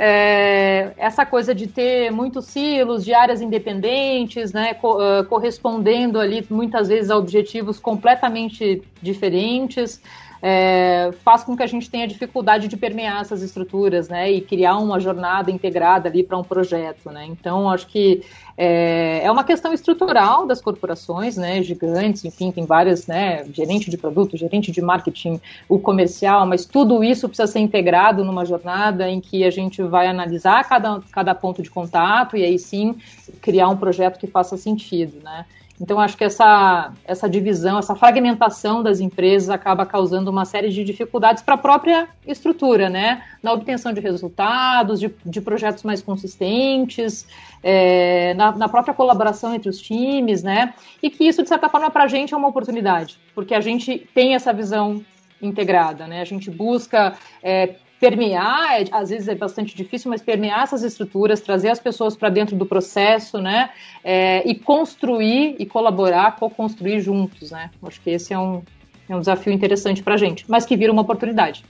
é, 0.00 0.92
essa 0.96 1.24
coisa 1.24 1.54
de 1.54 1.68
ter 1.68 2.10
muitos 2.10 2.46
silos 2.46 3.04
de 3.04 3.14
áreas 3.14 3.40
independentes, 3.40 4.52
né, 4.52 4.74
co 4.74 4.96
uh, 4.96 5.24
correspondendo 5.24 6.18
ali 6.20 6.46
muitas 6.50 6.88
vezes 6.88 7.10
a 7.10 7.16
objetivos 7.16 7.80
completamente 7.80 8.82
diferentes 9.02 10.00
é, 10.42 11.10
faz 11.24 11.42
com 11.42 11.56
que 11.56 11.62
a 11.62 11.66
gente 11.66 11.90
tenha 11.90 12.06
dificuldade 12.06 12.68
de 12.68 12.76
permear 12.76 13.20
essas 13.20 13.42
estruturas, 13.42 14.08
né, 14.08 14.30
e 14.30 14.40
criar 14.40 14.78
uma 14.78 15.00
jornada 15.00 15.50
integrada 15.50 16.08
ali 16.08 16.22
para 16.22 16.38
um 16.38 16.44
projeto, 16.44 17.10
né. 17.10 17.26
Então, 17.26 17.68
acho 17.68 17.86
que 17.86 18.22
é, 18.56 19.20
é, 19.24 19.30
uma 19.30 19.44
questão 19.44 19.72
estrutural 19.72 20.46
das 20.46 20.60
corporações, 20.60 21.36
né, 21.36 21.62
gigantes, 21.62 22.24
enfim, 22.24 22.50
tem 22.50 22.66
várias, 22.66 23.06
né, 23.06 23.44
gerente 23.52 23.90
de 23.90 23.96
produto, 23.96 24.36
gerente 24.36 24.72
de 24.72 24.80
marketing, 24.82 25.40
o 25.68 25.78
comercial, 25.78 26.46
mas 26.46 26.64
tudo 26.64 27.04
isso 27.04 27.28
precisa 27.28 27.50
ser 27.50 27.60
integrado 27.60 28.24
numa 28.24 28.44
jornada 28.44 29.08
em 29.08 29.20
que 29.20 29.44
a 29.44 29.50
gente 29.50 29.82
vai 29.82 30.06
analisar 30.06 30.68
cada, 30.68 31.00
cada 31.12 31.34
ponto 31.34 31.62
de 31.62 31.70
contato 31.70 32.36
e 32.36 32.44
aí 32.44 32.58
sim 32.58 32.96
criar 33.40 33.68
um 33.68 33.76
projeto 33.76 34.18
que 34.18 34.26
faça 34.26 34.56
sentido, 34.56 35.22
né. 35.22 35.44
Então, 35.80 36.00
acho 36.00 36.16
que 36.16 36.24
essa, 36.24 36.92
essa 37.04 37.28
divisão, 37.28 37.78
essa 37.78 37.94
fragmentação 37.94 38.82
das 38.82 38.98
empresas 38.98 39.48
acaba 39.48 39.86
causando 39.86 40.30
uma 40.30 40.44
série 40.44 40.70
de 40.70 40.82
dificuldades 40.82 41.42
para 41.42 41.54
a 41.54 41.58
própria 41.58 42.08
estrutura, 42.26 42.90
né? 42.90 43.22
Na 43.42 43.52
obtenção 43.52 43.92
de 43.92 44.00
resultados, 44.00 44.98
de, 44.98 45.14
de 45.24 45.40
projetos 45.40 45.84
mais 45.84 46.02
consistentes, 46.02 47.26
é, 47.62 48.34
na, 48.34 48.52
na, 48.52 48.68
própria 48.68 48.92
colaboração 48.92 49.54
entre 49.54 49.68
os 49.68 49.80
times, 49.80 50.42
né? 50.42 50.74
E 51.02 51.10
que 51.10 51.24
isso, 51.24 51.42
de 51.42 51.48
certa 51.48 51.68
forma, 51.68 51.90
para 51.90 52.04
a 52.04 52.08
gente 52.08 52.34
é 52.34 52.36
uma 52.36 52.48
oportunidade, 52.48 53.18
porque 53.34 53.54
a 53.54 53.60
gente 53.60 53.98
tem 54.12 54.34
essa 54.34 54.52
visão 54.52 55.04
integrada, 55.40 56.06
né? 56.08 56.20
A 56.20 56.24
gente 56.24 56.50
busca 56.50 57.14
é, 57.40 57.76
permear, 58.00 58.80
é, 58.80 58.84
às 58.92 59.10
vezes 59.10 59.28
é 59.28 59.34
bastante 59.34 59.76
difícil, 59.76 60.10
mas 60.10 60.22
permear 60.22 60.62
essas 60.62 60.82
estruturas, 60.82 61.40
trazer 61.40 61.70
as 61.70 61.80
pessoas 61.80 62.16
para 62.16 62.28
dentro 62.28 62.56
do 62.56 62.64
processo, 62.64 63.38
né? 63.38 63.70
É, 64.04 64.48
e 64.48 64.54
construir 64.54 65.56
e 65.58 65.66
colaborar, 65.66 66.36
co-construir 66.36 67.00
juntos, 67.00 67.50
né? 67.50 67.70
Acho 67.82 68.00
que 68.00 68.10
esse 68.10 68.32
é 68.32 68.38
um, 68.38 68.62
é 69.08 69.16
um 69.16 69.20
desafio 69.20 69.52
interessante 69.52 70.02
para 70.02 70.14
a 70.14 70.16
gente, 70.16 70.44
mas 70.48 70.64
que 70.64 70.76
vira 70.76 70.92
uma 70.92 71.02
oportunidade. 71.02 71.64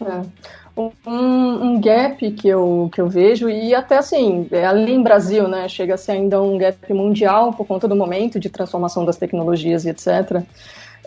É. 0.00 0.22
Um, 0.76 0.92
um, 1.06 1.80
gap 1.80 2.30
que 2.32 2.46
eu, 2.46 2.90
que 2.92 3.00
eu 3.00 3.08
vejo, 3.08 3.48
e 3.48 3.74
até 3.74 3.96
assim, 3.96 4.46
é, 4.50 4.66
além 4.66 5.02
Brasil, 5.02 5.48
né, 5.48 5.68
chega 5.68 5.94
a 5.94 5.96
ser 5.96 6.12
ainda 6.12 6.42
um 6.42 6.58
gap 6.58 6.92
mundial 6.92 7.50
por 7.54 7.66
conta 7.66 7.88
do 7.88 7.96
momento 7.96 8.38
de 8.38 8.50
transformação 8.50 9.02
das 9.02 9.16
tecnologias 9.16 9.86
e 9.86 9.90
etc., 9.90 10.42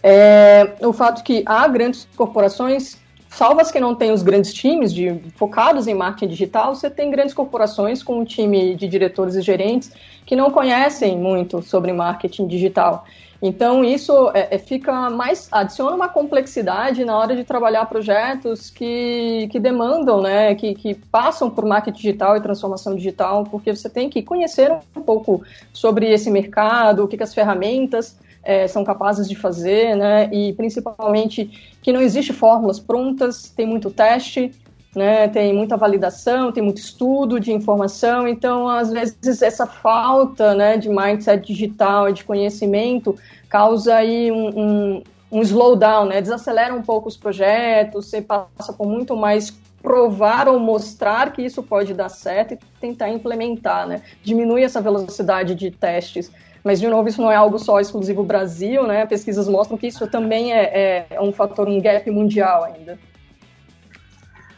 é 0.01 0.75
o 0.81 0.93
fato 0.93 1.23
que 1.23 1.43
há 1.45 1.67
grandes 1.67 2.07
corporações 2.15 2.97
salvo 3.29 3.61
as 3.61 3.71
que 3.71 3.79
não 3.79 3.95
têm 3.95 4.11
os 4.11 4.21
grandes 4.21 4.53
times 4.53 4.93
de, 4.93 5.19
focados 5.35 5.87
em 5.87 5.93
marketing 5.93 6.27
digital, 6.27 6.75
você 6.75 6.89
tem 6.89 7.09
grandes 7.09 7.33
corporações 7.33 8.03
com 8.03 8.19
um 8.19 8.25
time 8.25 8.75
de 8.75 8.87
diretores 8.87 9.35
e 9.35 9.41
gerentes 9.41 9.91
que 10.25 10.35
não 10.35 10.51
conhecem 10.51 11.17
muito 11.17 11.61
sobre 11.61 11.93
marketing 11.93 12.47
digital. 12.47 13.05
Então, 13.41 13.85
isso 13.85 14.29
é, 14.33 14.55
é, 14.55 14.57
fica 14.57 15.09
mais. 15.09 15.47
adiciona 15.51 15.95
uma 15.95 16.09
complexidade 16.09 17.05
na 17.05 17.17
hora 17.17 17.35
de 17.35 17.45
trabalhar 17.45 17.85
projetos 17.85 18.69
que, 18.69 19.47
que 19.49 19.59
demandam, 19.59 20.21
né, 20.21 20.53
que, 20.55 20.75
que 20.75 20.93
passam 20.93 21.49
por 21.49 21.65
marketing 21.65 21.97
digital 21.97 22.35
e 22.35 22.41
transformação 22.41 22.95
digital, 22.95 23.45
porque 23.45 23.73
você 23.73 23.89
tem 23.89 24.09
que 24.09 24.21
conhecer 24.21 24.71
um 24.93 25.01
pouco 25.01 25.41
sobre 25.71 26.11
esse 26.11 26.29
mercado, 26.29 27.05
o 27.05 27.07
que, 27.07 27.15
que 27.15 27.23
as 27.23 27.33
ferramentas 27.33 28.17
é, 28.43 28.67
são 28.67 28.83
capazes 28.83 29.27
de 29.27 29.35
fazer, 29.35 29.95
né? 29.95 30.29
E 30.31 30.53
principalmente 30.53 31.77
que 31.81 31.91
não 31.91 32.01
existe 32.01 32.33
fórmulas 32.33 32.79
prontas, 32.79 33.49
tem 33.55 33.65
muito 33.65 33.89
teste, 33.91 34.51
né? 34.95 35.27
Tem 35.27 35.53
muita 35.53 35.77
validação, 35.77 36.51
tem 36.51 36.63
muito 36.63 36.77
estudo 36.77 37.39
de 37.39 37.51
informação. 37.51 38.27
Então, 38.27 38.67
às 38.67 38.91
vezes 38.91 39.41
essa 39.41 39.67
falta, 39.67 40.55
né, 40.55 40.77
de 40.77 40.89
mindset 40.89 41.45
digital, 41.45 42.11
de 42.11 42.23
conhecimento, 42.23 43.15
causa 43.47 43.95
aí 43.95 44.31
um, 44.31 44.47
um, 44.59 45.03
um 45.31 45.41
slowdown, 45.41 46.05
né? 46.05 46.21
Desacelera 46.21 46.73
um 46.73 46.81
pouco 46.81 47.07
os 47.07 47.17
projetos, 47.17 48.07
você 48.07 48.21
passa 48.21 48.73
por 48.73 48.87
muito 48.87 49.15
mais 49.15 49.51
provar 49.81 50.47
ou 50.49 50.59
mostrar 50.59 51.31
que 51.31 51.41
isso 51.41 51.63
pode 51.63 51.93
dar 51.93 52.09
certo 52.09 52.53
e 52.53 52.59
tentar 52.81 53.09
implementar, 53.09 53.87
né? 53.87 54.01
Diminui 54.23 54.63
essa 54.63 54.81
velocidade 54.81 55.55
de 55.55 55.71
testes. 55.71 56.31
Mas, 56.63 56.79
de 56.79 56.87
novo, 56.87 57.07
isso 57.07 57.21
não 57.21 57.31
é 57.31 57.35
algo 57.35 57.57
só 57.57 57.79
exclusivo 57.79 58.23
Brasil, 58.23 58.85
né? 58.85 59.05
Pesquisas 59.05 59.47
mostram 59.47 59.77
que 59.77 59.87
isso 59.87 60.07
também 60.07 60.53
é, 60.53 61.07
é 61.09 61.21
um 61.21 61.31
fator, 61.31 61.67
um 61.67 61.81
gap 61.81 62.09
mundial 62.11 62.63
ainda. 62.65 62.99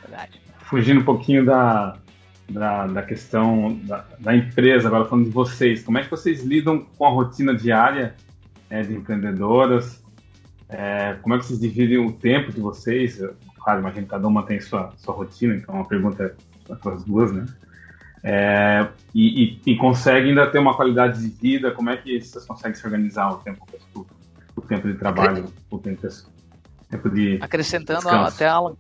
Verdade. 0.01 0.41
Fugindo 0.59 1.01
um 1.01 1.05
pouquinho 1.05 1.45
da, 1.45 1.97
da, 2.49 2.87
da 2.87 3.01
questão 3.01 3.79
da, 3.83 4.05
da, 4.19 4.35
empresa, 4.35 4.87
agora 4.87 5.05
falando 5.05 5.25
de 5.25 5.31
vocês, 5.31 5.83
como 5.83 5.97
é 5.97 6.03
que 6.03 6.09
vocês 6.09 6.43
lidam 6.43 6.85
com 6.97 7.05
a 7.05 7.09
rotina 7.09 7.55
diária 7.55 8.15
é, 8.69 8.81
de 8.81 8.93
empreendedoras? 8.93 10.01
É, 10.69 11.15
como 11.21 11.35
é 11.35 11.37
que 11.37 11.45
vocês 11.45 11.59
dividem 11.59 11.97
o 11.97 12.11
tempo 12.11 12.51
de 12.51 12.61
vocês? 12.61 13.21
Claro, 13.63 13.81
imagino 13.81 14.05
que 14.05 14.11
cada 14.11 14.27
uma 14.27 14.43
tem 14.43 14.59
sua, 14.59 14.91
sua 14.97 15.13
rotina, 15.13 15.55
então 15.55 15.79
a 15.79 15.85
pergunta 15.85 16.35
é 16.69 16.75
para 16.75 16.93
as 16.93 17.03
duas, 17.03 17.31
né? 17.31 17.45
É, 18.23 18.87
e, 19.15 19.43
e, 19.43 19.61
e, 19.71 19.77
consegue 19.77 20.29
ainda 20.29 20.45
ter 20.45 20.59
uma 20.59 20.75
qualidade 20.75 21.19
de 21.19 21.27
vida? 21.27 21.71
Como 21.71 21.89
é 21.89 21.97
que 21.97 22.21
vocês 22.21 22.45
conseguem 22.45 22.75
se 22.75 22.85
organizar 22.85 23.31
o 23.31 23.37
tempo, 23.37 23.65
o, 23.95 24.05
o 24.55 24.61
tempo 24.61 24.87
de 24.87 24.93
trabalho, 24.93 25.51
o 25.71 25.79
tempo, 25.79 25.99
o 26.01 26.85
tempo 26.89 27.09
de. 27.09 27.39
Acrescentando 27.41 28.07
até 28.07 28.47
Alan, 28.47 28.75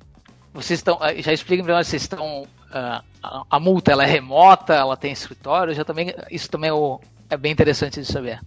vocês 0.53 0.79
estão. 0.79 0.99
Eh, 1.01 1.21
já 1.23 1.33
expliquem 1.33 1.65
para 1.65 1.75
nós, 1.75 1.87
vocês 1.87 2.03
estão. 2.03 2.43
Uh, 2.43 3.03
a, 3.23 3.43
a, 3.49 3.59
multa 3.59 3.91
ela 3.91 4.03
é 4.03 4.07
remota, 4.07 4.73
ela 4.73 4.95
tem 4.95 5.11
escritório, 5.11 5.73
já 5.73 5.83
também, 5.83 6.13
isso 6.29 6.49
também 6.49 6.69
é, 6.69 6.73
o, 6.73 7.01
é 7.29 7.35
bem 7.35 7.51
interessante 7.51 7.99
de 7.99 8.05
saber. 8.05 8.39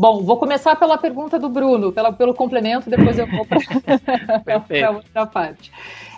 Bom, 0.00 0.22
vou 0.22 0.38
começar 0.38 0.76
pela 0.76 0.96
pergunta 0.96 1.38
do 1.38 1.50
Bruno, 1.50 1.92
pela, 1.92 2.10
pelo 2.10 2.32
complemento, 2.32 2.88
depois 2.88 3.18
eu 3.18 3.26
vou 3.26 3.44
para 3.44 3.58
outra 4.96 5.26
parte. 5.26 5.70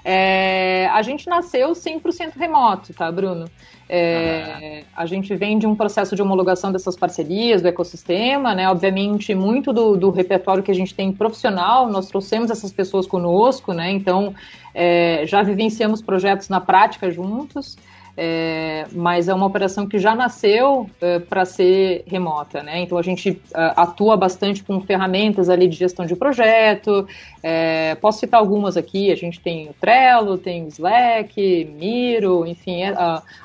É, 0.04 0.88
a 0.92 1.02
gente 1.02 1.28
nasceu 1.28 1.72
100% 1.72 2.34
remoto, 2.36 2.94
tá, 2.94 3.10
Bruno? 3.10 3.50
É, 3.88 4.84
a 4.96 5.04
gente 5.04 5.34
vem 5.34 5.58
de 5.58 5.66
um 5.66 5.74
processo 5.74 6.14
de 6.14 6.22
homologação 6.22 6.70
dessas 6.70 6.94
parcerias, 6.94 7.60
do 7.60 7.66
ecossistema, 7.66 8.54
né? 8.54 8.70
Obviamente, 8.70 9.34
muito 9.34 9.72
do, 9.72 9.96
do 9.96 10.10
repertório 10.10 10.62
que 10.62 10.70
a 10.70 10.74
gente 10.74 10.94
tem 10.94 11.12
profissional, 11.12 11.90
nós 11.90 12.06
trouxemos 12.06 12.52
essas 12.52 12.70
pessoas 12.70 13.04
conosco, 13.04 13.72
né? 13.72 13.90
Então, 13.90 14.32
é, 14.72 15.24
já 15.26 15.42
vivenciamos 15.42 16.00
projetos 16.00 16.48
na 16.48 16.60
prática 16.60 17.10
juntos 17.10 17.76
é, 18.16 18.86
mas 18.92 19.28
é 19.28 19.34
uma 19.34 19.46
operação 19.46 19.86
que 19.86 19.98
já 19.98 20.14
nasceu 20.14 20.88
é, 21.00 21.18
para 21.18 21.44
ser 21.44 22.04
remota, 22.06 22.62
né? 22.62 22.80
Então 22.80 22.98
a 22.98 23.02
gente 23.02 23.40
é, 23.54 23.72
atua 23.76 24.16
bastante 24.16 24.62
com 24.62 24.80
ferramentas 24.80 25.48
ali 25.48 25.66
de 25.66 25.76
gestão 25.76 26.04
de 26.04 26.14
projeto. 26.14 27.06
É, 27.42 27.94
posso 27.96 28.20
citar 28.20 28.38
algumas 28.38 28.76
aqui. 28.76 29.10
A 29.10 29.16
gente 29.16 29.40
tem 29.40 29.68
o 29.68 29.74
Trello, 29.74 30.36
tem 30.36 30.64
o 30.64 30.68
Slack, 30.68 31.64
Miro, 31.78 32.46
enfim, 32.46 32.82
é, 32.82 32.94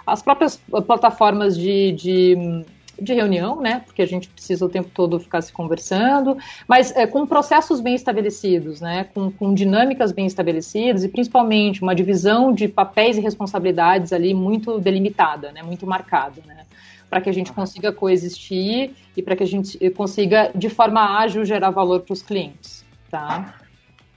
as 0.05 0.21
próprias 0.21 0.59
plataformas 0.85 1.57
de, 1.57 1.93
de 1.93 2.65
de 2.99 3.13
reunião, 3.13 3.61
né? 3.61 3.81
Porque 3.85 4.01
a 4.01 4.05
gente 4.05 4.27
precisa 4.27 4.65
o 4.65 4.69
tempo 4.69 4.89
todo 4.93 5.19
ficar 5.19 5.41
se 5.41 5.53
conversando, 5.53 6.37
mas 6.67 6.95
é, 6.95 7.05
com 7.05 7.25
processos 7.25 7.79
bem 7.79 7.95
estabelecidos, 7.95 8.81
né? 8.81 9.07
Com, 9.13 9.31
com, 9.31 9.53
dinâmicas 9.53 10.11
bem 10.11 10.25
estabelecidas 10.25 11.03
e 11.03 11.09
principalmente 11.09 11.81
uma 11.81 11.93
divisão 11.93 12.51
de 12.53 12.67
papéis 12.67 13.17
e 13.17 13.21
responsabilidades 13.21 14.11
ali 14.11 14.33
muito 14.33 14.79
delimitada, 14.79 15.51
né? 15.51 15.61
Muito 15.61 15.85
marcada, 15.85 16.41
né? 16.45 16.65
Para 17.09 17.21
que 17.21 17.29
a 17.29 17.33
gente 17.33 17.53
consiga 17.53 17.91
coexistir 17.91 18.93
e 19.15 19.21
para 19.21 19.35
que 19.35 19.43
a 19.43 19.47
gente 19.47 19.77
consiga, 19.91 20.51
de 20.53 20.69
forma 20.69 21.19
ágil, 21.19 21.45
gerar 21.45 21.69
valor 21.69 22.01
para 22.01 22.13
os 22.13 22.21
clientes, 22.21 22.83
tá? 23.09 23.55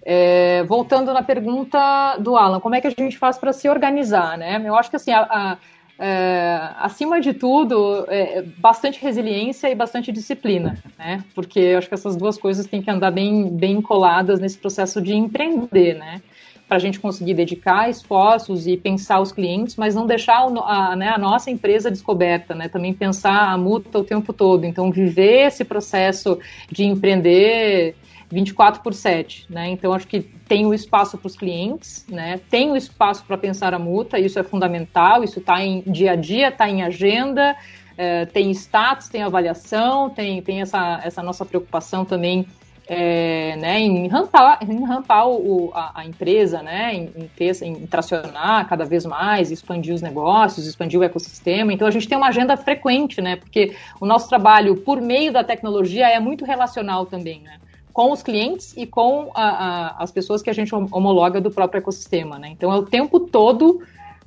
É, 0.03 0.65
voltando 0.65 1.13
na 1.13 1.23
pergunta 1.23 2.17
do 2.19 2.35
Alan, 2.35 2.59
como 2.59 2.75
é 2.75 2.81
que 2.81 2.87
a 2.87 2.91
gente 2.91 3.19
faz 3.19 3.37
para 3.37 3.53
se 3.53 3.69
organizar, 3.69 4.39
né? 4.39 4.61
Eu 4.65 4.75
acho 4.75 4.89
que 4.89 4.97
assim, 4.97 5.13
a, 5.13 5.21
a 5.21 5.59
é, 6.03 6.71
acima 6.79 7.21
de 7.21 7.35
tudo, 7.35 8.07
é, 8.09 8.41
bastante 8.57 8.99
resiliência 8.99 9.69
e 9.69 9.75
bastante 9.75 10.11
disciplina, 10.11 10.83
né? 10.99 11.23
Porque 11.35 11.61
eu 11.61 11.79
acho 11.79 11.89
que 11.89 11.95
essas 11.95 12.17
duas 12.17 12.39
coisas 12.39 12.67
têm 12.67 12.81
que 12.81 12.91
andar 12.91 13.11
bem, 13.11 13.51
bem 13.51 13.83
coladas 13.83 14.41
nesse 14.41 14.57
processo 14.57 15.01
de 15.03 15.15
empreender, 15.15 15.99
né? 15.99 16.23
para 16.67 16.77
a 16.77 16.81
gente 16.81 17.01
conseguir 17.01 17.35
dedicar 17.35 17.91
esforços 17.91 18.69
e 18.69 18.77
pensar 18.77 19.21
os 19.21 19.33
clientes, 19.33 19.75
mas 19.75 19.93
não 19.93 20.07
deixar 20.07 20.45
a, 20.45 20.95
né, 20.95 21.09
a 21.09 21.19
nossa 21.19 21.51
empresa 21.51 21.91
descoberta, 21.91 22.55
né? 22.55 22.69
Também 22.69 22.95
pensar 22.95 23.51
a 23.51 23.59
multa 23.59 23.99
o 23.99 24.05
tempo 24.05 24.33
todo. 24.33 24.65
Então, 24.65 24.89
viver 24.93 25.49
esse 25.49 25.65
processo 25.65 26.39
de 26.71 26.85
empreender 26.85 27.97
24 28.31 28.83
por 28.83 28.95
7, 28.95 29.47
né? 29.51 29.69
Então 29.71 29.93
acho 29.93 30.07
que 30.07 30.21
tem 30.21 30.65
o 30.65 30.73
espaço 30.73 31.19
para 31.19 31.27
os 31.27 31.37
clientes, 31.37 32.07
né? 32.09 32.41
Tem 32.49 32.71
o 32.71 32.77
espaço 32.77 33.25
para 33.25 33.37
pensar 33.37 33.75
a 33.75 33.79
multa, 33.79 34.19
isso 34.19 34.39
é 34.39 34.43
fundamental, 34.43 35.25
isso 35.25 35.41
está 35.41 35.63
em 35.63 35.83
dia 35.83 36.13
a 36.13 36.17
dia, 36.17 36.49
está 36.49 36.69
em 36.69 36.83
agenda, 36.83 37.57
é, 37.99 38.25
tem 38.27 38.51
status, 38.53 39.09
tem 39.09 39.23
avaliação, 39.23 40.09
tem, 40.11 40.41
tem 40.43 40.61
essa, 40.61 41.01
essa 41.03 41.23
nossa 41.23 41.45
preocupação 41.45 42.05
também 42.05 42.47
é, 42.87 43.57
né, 43.57 43.79
em 43.81 44.09
rampar, 44.09 44.59
em 44.69 44.85
rampar 44.85 45.29
o, 45.29 45.71
a, 45.75 46.01
a, 46.01 46.07
empresa, 46.07 46.63
né, 46.63 46.95
em, 46.95 47.11
em, 47.17 47.31
ter, 47.37 47.63
em 47.63 47.87
tracionar 47.87 48.69
cada 48.69 48.85
vez 48.85 49.05
mais, 49.07 49.51
expandir 49.51 49.95
os 49.95 50.03
negócios, 50.03 50.67
expandir 50.67 50.99
o 50.99 51.05
ecossistema. 51.05 51.73
Então 51.73 51.87
a 51.87 51.91
gente 51.91 52.09
tem 52.09 52.19
uma 52.19 52.29
agenda 52.29 52.57
frequente, 52.57 53.21
né, 53.21 53.37
porque 53.37 53.77
o 54.01 54.07
nosso 54.07 54.29
trabalho 54.29 54.77
por 54.77 55.01
meio 55.01 55.33
da 55.33 55.45
tecnologia 55.45 56.09
é 56.09 56.19
muito 56.19 56.45
relacional 56.45 57.07
também, 57.07 57.41
né 57.43 57.59
com 57.93 58.13
os 58.13 58.23
clientes 58.23 58.75
e 58.77 58.87
com 58.87 59.31
a, 59.35 59.43
a, 59.45 60.03
as 60.03 60.11
pessoas 60.11 60.43
que 60.43 60.51
a 60.51 60.53
gente 60.53 60.75
homologa 60.75 61.41
do 61.41 61.51
próprio 61.51 61.79
ecossistema. 61.79 62.39
Né? 62.39 62.49
Então, 62.51 62.73
é 62.73 62.77
o 62.77 62.83
tempo 62.83 63.21
todo 63.21 63.81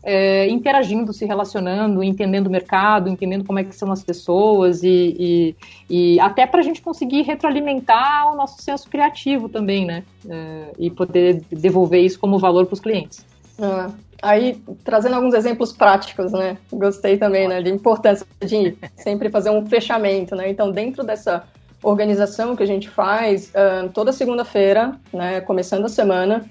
é, 0.03 0.49
interagindo, 0.49 1.13
se 1.13 1.25
relacionando, 1.25 2.03
entendendo 2.03 2.47
o 2.47 2.49
mercado, 2.49 3.09
entendendo 3.09 3.45
como 3.45 3.59
é 3.59 3.63
que 3.63 3.73
são 3.73 3.89
as 3.91 4.03
pessoas 4.03 4.83
e, 4.83 5.15
e, 5.17 5.55
e 5.89 6.19
até 6.19 6.45
para 6.45 6.59
a 6.59 6.63
gente 6.63 6.81
conseguir 6.81 7.21
retroalimentar 7.21 8.31
o 8.31 8.35
nosso 8.35 8.61
senso 8.61 8.89
criativo 8.89 9.47
também, 9.47 9.85
né? 9.85 10.03
É, 10.29 10.71
e 10.77 10.89
poder 10.91 11.41
devolver 11.49 12.01
isso 12.01 12.19
como 12.19 12.37
valor 12.37 12.65
para 12.65 12.73
os 12.73 12.79
clientes. 12.81 13.25
Ah, 13.57 13.91
aí, 14.21 14.61
trazendo 14.83 15.15
alguns 15.15 15.33
exemplos 15.33 15.71
práticos, 15.71 16.33
né? 16.33 16.57
Gostei 16.71 17.17
também, 17.17 17.47
né? 17.47 17.61
De 17.61 17.69
importância 17.69 18.27
de 18.45 18.75
sempre 18.97 19.29
fazer 19.29 19.51
um 19.51 19.65
fechamento, 19.65 20.35
né? 20.35 20.49
Então, 20.49 20.69
dentro 20.69 21.03
dessa 21.03 21.45
organização 21.83 22.55
que 22.55 22.63
a 22.63 22.65
gente 22.65 22.89
faz 22.89 23.49
uh, 23.49 23.89
toda 23.89 24.11
segunda-feira, 24.11 24.95
né, 25.11 25.41
começando 25.41 25.85
a 25.85 25.89
semana, 25.89 26.43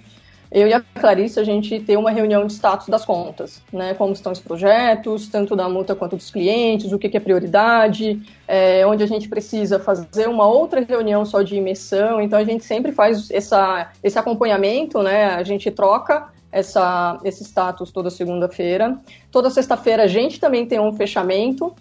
eu 0.53 0.69
e 0.69 0.75
a 0.75 0.81
Clarice, 0.81 1.41
a 1.41 1.45
gente 1.45 1.81
tem 1.81 1.97
uma 1.97 2.11
reunião 2.11 2.47
de 2.47 2.53
status 2.53 2.87
das 2.89 3.07
contas, 3.07 3.63
né? 3.73 3.95
Como 3.95 4.13
estão 4.13 4.33
os 4.33 4.39
projetos, 4.39 5.27
tanto 5.27 5.57
da 5.57 5.67
multa 5.67 5.95
quanto 5.95 6.15
dos 6.15 6.31
clientes, 6.31 6.93
o 6.93 6.99
que, 6.99 7.09
que 7.09 7.17
é 7.17 7.21
prioridade, 7.21 8.21
é, 8.47 8.87
onde 8.87 9.03
a 9.03 9.07
gente 9.07 9.31
precisa 9.31 9.79
fazer 9.79 10.29
uma 10.29 10.47
outra 10.47 10.83
reunião 10.83 11.25
só 11.25 11.41
de 11.41 11.57
imersão. 11.57 12.21
Então, 12.21 12.39
a 12.39 12.45
gente 12.45 12.67
sempre 12.67 12.93
faz 12.93 13.31
essa, 13.31 13.91
esse 14.03 14.19
acompanhamento, 14.19 15.03
né? 15.03 15.29
A 15.29 15.43
gente 15.43 15.71
troca 15.71 16.29
essa, 16.53 17.19
esse 17.25 17.45
status 17.45 17.91
toda 17.91 18.11
segunda-feira. 18.11 18.99
Toda 19.31 19.49
sexta-feira 19.49 20.03
a 20.03 20.07
gente 20.07 20.39
também 20.39 20.67
tem 20.67 20.79
um 20.79 20.93
fechamento 20.93 21.75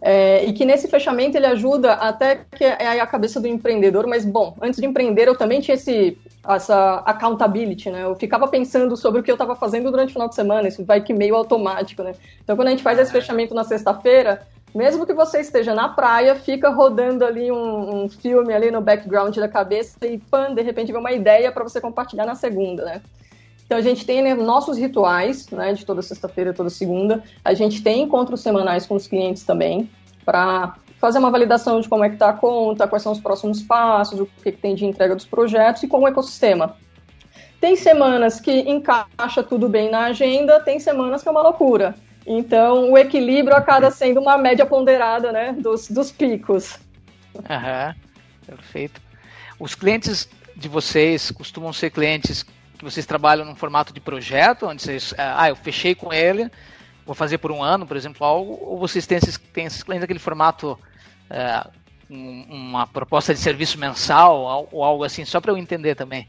é, 0.00 0.44
e 0.44 0.52
que 0.52 0.64
nesse 0.64 0.88
fechamento 0.88 1.36
ele 1.36 1.46
ajuda 1.46 1.94
até 1.94 2.40
que 2.54 2.64
é 2.64 3.00
a 3.00 3.06
cabeça 3.06 3.40
do 3.40 3.48
empreendedor, 3.48 4.06
mas 4.06 4.24
bom, 4.24 4.56
antes 4.60 4.80
de 4.80 4.86
empreender 4.86 5.28
eu 5.28 5.36
também 5.36 5.60
tinha 5.60 5.74
esse, 5.74 6.18
essa 6.46 7.02
accountability, 7.06 7.90
né? 7.90 8.04
Eu 8.04 8.14
ficava 8.14 8.46
pensando 8.46 8.96
sobre 8.96 9.20
o 9.20 9.22
que 9.24 9.30
eu 9.30 9.34
estava 9.34 9.56
fazendo 9.56 9.90
durante 9.90 10.10
o 10.10 10.12
final 10.12 10.28
de 10.28 10.34
semana, 10.34 10.68
isso 10.68 10.84
vai 10.84 11.00
que 11.00 11.14
meio 11.14 11.34
automático, 11.34 12.02
né? 12.02 12.12
Então 12.42 12.56
quando 12.56 12.68
a 12.68 12.70
gente 12.70 12.82
faz 12.82 12.98
esse 12.98 13.10
fechamento 13.10 13.54
na 13.54 13.64
sexta-feira, 13.64 14.46
mesmo 14.74 15.06
que 15.06 15.14
você 15.14 15.40
esteja 15.40 15.74
na 15.74 15.88
praia, 15.88 16.34
fica 16.34 16.68
rodando 16.68 17.24
ali 17.24 17.50
um, 17.50 18.04
um, 18.04 18.08
filme 18.10 18.52
ali 18.52 18.70
no 18.70 18.82
background 18.82 19.34
da 19.36 19.48
cabeça 19.48 20.06
e 20.06 20.18
pan, 20.18 20.54
de 20.54 20.60
repente 20.60 20.92
vem 20.92 21.00
uma 21.00 21.12
ideia 21.12 21.50
para 21.50 21.64
você 21.64 21.80
compartilhar 21.80 22.26
na 22.26 22.34
segunda, 22.34 22.84
né? 22.84 23.00
Então 23.66 23.76
a 23.76 23.82
gente 23.82 24.06
tem 24.06 24.22
né, 24.22 24.32
nossos 24.34 24.78
rituais, 24.78 25.48
né, 25.50 25.72
de 25.72 25.84
toda 25.84 26.00
sexta-feira, 26.00 26.54
toda 26.54 26.70
segunda. 26.70 27.22
A 27.44 27.52
gente 27.52 27.82
tem 27.82 28.02
encontros 28.02 28.40
semanais 28.40 28.86
com 28.86 28.94
os 28.94 29.08
clientes 29.08 29.42
também 29.42 29.90
para 30.24 30.76
fazer 31.00 31.18
uma 31.18 31.30
validação 31.30 31.80
de 31.80 31.88
como 31.88 32.04
é 32.04 32.08
que 32.08 32.14
está 32.14 32.30
a 32.30 32.32
conta, 32.32 32.86
quais 32.86 33.02
são 33.02 33.12
os 33.12 33.20
próximos 33.20 33.62
passos, 33.62 34.20
o 34.20 34.26
que, 34.26 34.52
que 34.52 34.58
tem 34.58 34.74
de 34.74 34.86
entrega 34.86 35.14
dos 35.14 35.26
projetos 35.26 35.82
e 35.82 35.88
com 35.88 36.00
o 36.00 36.08
ecossistema. 36.08 36.76
Tem 37.60 37.74
semanas 37.74 38.40
que 38.40 38.52
encaixa 38.52 39.42
tudo 39.42 39.68
bem 39.68 39.90
na 39.90 40.06
agenda, 40.06 40.60
tem 40.60 40.78
semanas 40.78 41.22
que 41.22 41.28
é 41.28 41.30
uma 41.32 41.42
loucura. 41.42 41.94
Então, 42.26 42.92
o 42.92 42.98
equilíbrio 42.98 43.56
acaba 43.56 43.90
sendo 43.90 44.20
uma 44.20 44.36
média 44.36 44.66
ponderada 44.66 45.32
né, 45.32 45.52
dos, 45.52 45.88
dos 45.88 46.10
picos. 46.10 46.78
Aham, 47.48 47.94
perfeito. 48.46 49.00
Os 49.58 49.74
clientes 49.74 50.28
de 50.56 50.68
vocês 50.68 51.30
costumam 51.30 51.72
ser 51.72 51.90
clientes 51.90 52.44
que 52.76 52.84
vocês 52.84 53.06
trabalham 53.06 53.44
num 53.44 53.54
formato 53.54 53.92
de 53.92 54.00
projeto, 54.00 54.66
onde 54.66 54.82
vocês, 54.82 55.14
é, 55.16 55.22
ah, 55.36 55.48
eu 55.48 55.56
fechei 55.56 55.94
com 55.94 56.12
ele, 56.12 56.50
vou 57.04 57.14
fazer 57.14 57.38
por 57.38 57.50
um 57.50 57.62
ano, 57.62 57.86
por 57.86 57.96
exemplo, 57.96 58.26
algo, 58.26 58.58
ou 58.62 58.78
vocês 58.78 59.06
têm 59.06 59.18
esses, 59.18 59.38
têm 59.52 59.66
esses 59.66 59.82
clientes 59.82 60.04
aquele 60.04 60.18
formato, 60.18 60.78
é, 61.30 61.66
uma 62.08 62.86
proposta 62.86 63.34
de 63.34 63.40
serviço 63.40 63.78
mensal 63.78 64.68
ou 64.70 64.84
algo 64.84 65.02
assim, 65.02 65.24
só 65.24 65.40
para 65.40 65.50
eu 65.50 65.56
entender 65.56 65.94
também? 65.94 66.28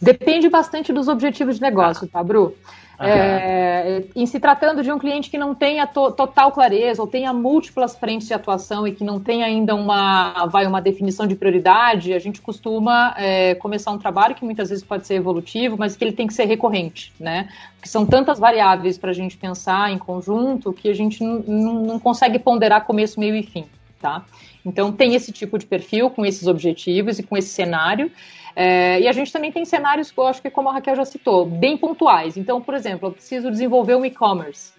Depende 0.00 0.48
bastante 0.48 0.92
dos 0.92 1.08
objetivos 1.08 1.56
de 1.56 1.62
negócio, 1.62 2.06
tá, 2.06 2.22
Bru? 2.22 2.54
É, 2.98 4.04
em 4.14 4.24
se 4.24 4.40
tratando 4.40 4.82
de 4.82 4.90
um 4.90 4.98
cliente 4.98 5.28
que 5.28 5.36
não 5.36 5.54
tenha 5.54 5.86
to 5.86 6.12
total 6.12 6.50
clareza 6.50 7.02
ou 7.02 7.06
tenha 7.06 7.32
múltiplas 7.32 7.96
frentes 7.96 8.26
de 8.26 8.34
atuação 8.34 8.86
e 8.86 8.92
que 8.92 9.04
não 9.04 9.20
tem 9.20 9.42
ainda 9.42 9.74
uma, 9.74 10.46
vai, 10.46 10.66
uma 10.66 10.80
definição 10.80 11.26
de 11.26 11.34
prioridade, 11.34 12.14
a 12.14 12.18
gente 12.18 12.40
costuma 12.40 13.14
é, 13.18 13.54
começar 13.56 13.90
um 13.90 13.98
trabalho 13.98 14.34
que 14.34 14.44
muitas 14.44 14.70
vezes 14.70 14.82
pode 14.82 15.06
ser 15.06 15.14
evolutivo, 15.14 15.76
mas 15.78 15.94
que 15.94 16.04
ele 16.04 16.12
tem 16.12 16.26
que 16.26 16.32
ser 16.32 16.44
recorrente, 16.44 17.12
né? 17.20 17.48
Porque 17.76 17.88
são 17.88 18.06
tantas 18.06 18.38
variáveis 18.38 18.96
para 18.96 19.10
a 19.10 19.14
gente 19.14 19.36
pensar 19.36 19.92
em 19.92 19.98
conjunto 19.98 20.72
que 20.72 20.88
a 20.88 20.94
gente 20.94 21.22
não 21.22 21.98
consegue 21.98 22.38
ponderar 22.38 22.86
começo, 22.86 23.20
meio 23.20 23.36
e 23.36 23.42
fim, 23.42 23.66
tá? 24.00 24.24
Então 24.64 24.90
tem 24.90 25.14
esse 25.14 25.30
tipo 25.30 25.58
de 25.58 25.66
perfil 25.66 26.10
com 26.10 26.26
esses 26.26 26.48
objetivos 26.48 27.18
e 27.18 27.22
com 27.22 27.36
esse 27.36 27.48
cenário. 27.48 28.10
É, 28.58 28.98
e 29.00 29.06
a 29.06 29.12
gente 29.12 29.30
também 29.30 29.52
tem 29.52 29.66
cenários, 29.66 30.10
eu 30.16 30.26
acho 30.26 30.40
que 30.40 30.48
como 30.48 30.70
a 30.70 30.72
Raquel 30.72 30.96
já 30.96 31.04
citou, 31.04 31.44
bem 31.44 31.76
pontuais. 31.76 32.38
Então, 32.38 32.58
por 32.58 32.72
exemplo, 32.72 33.08
eu 33.08 33.12
preciso 33.12 33.50
desenvolver 33.50 33.94
um 33.94 34.04
e-commerce. 34.04 34.72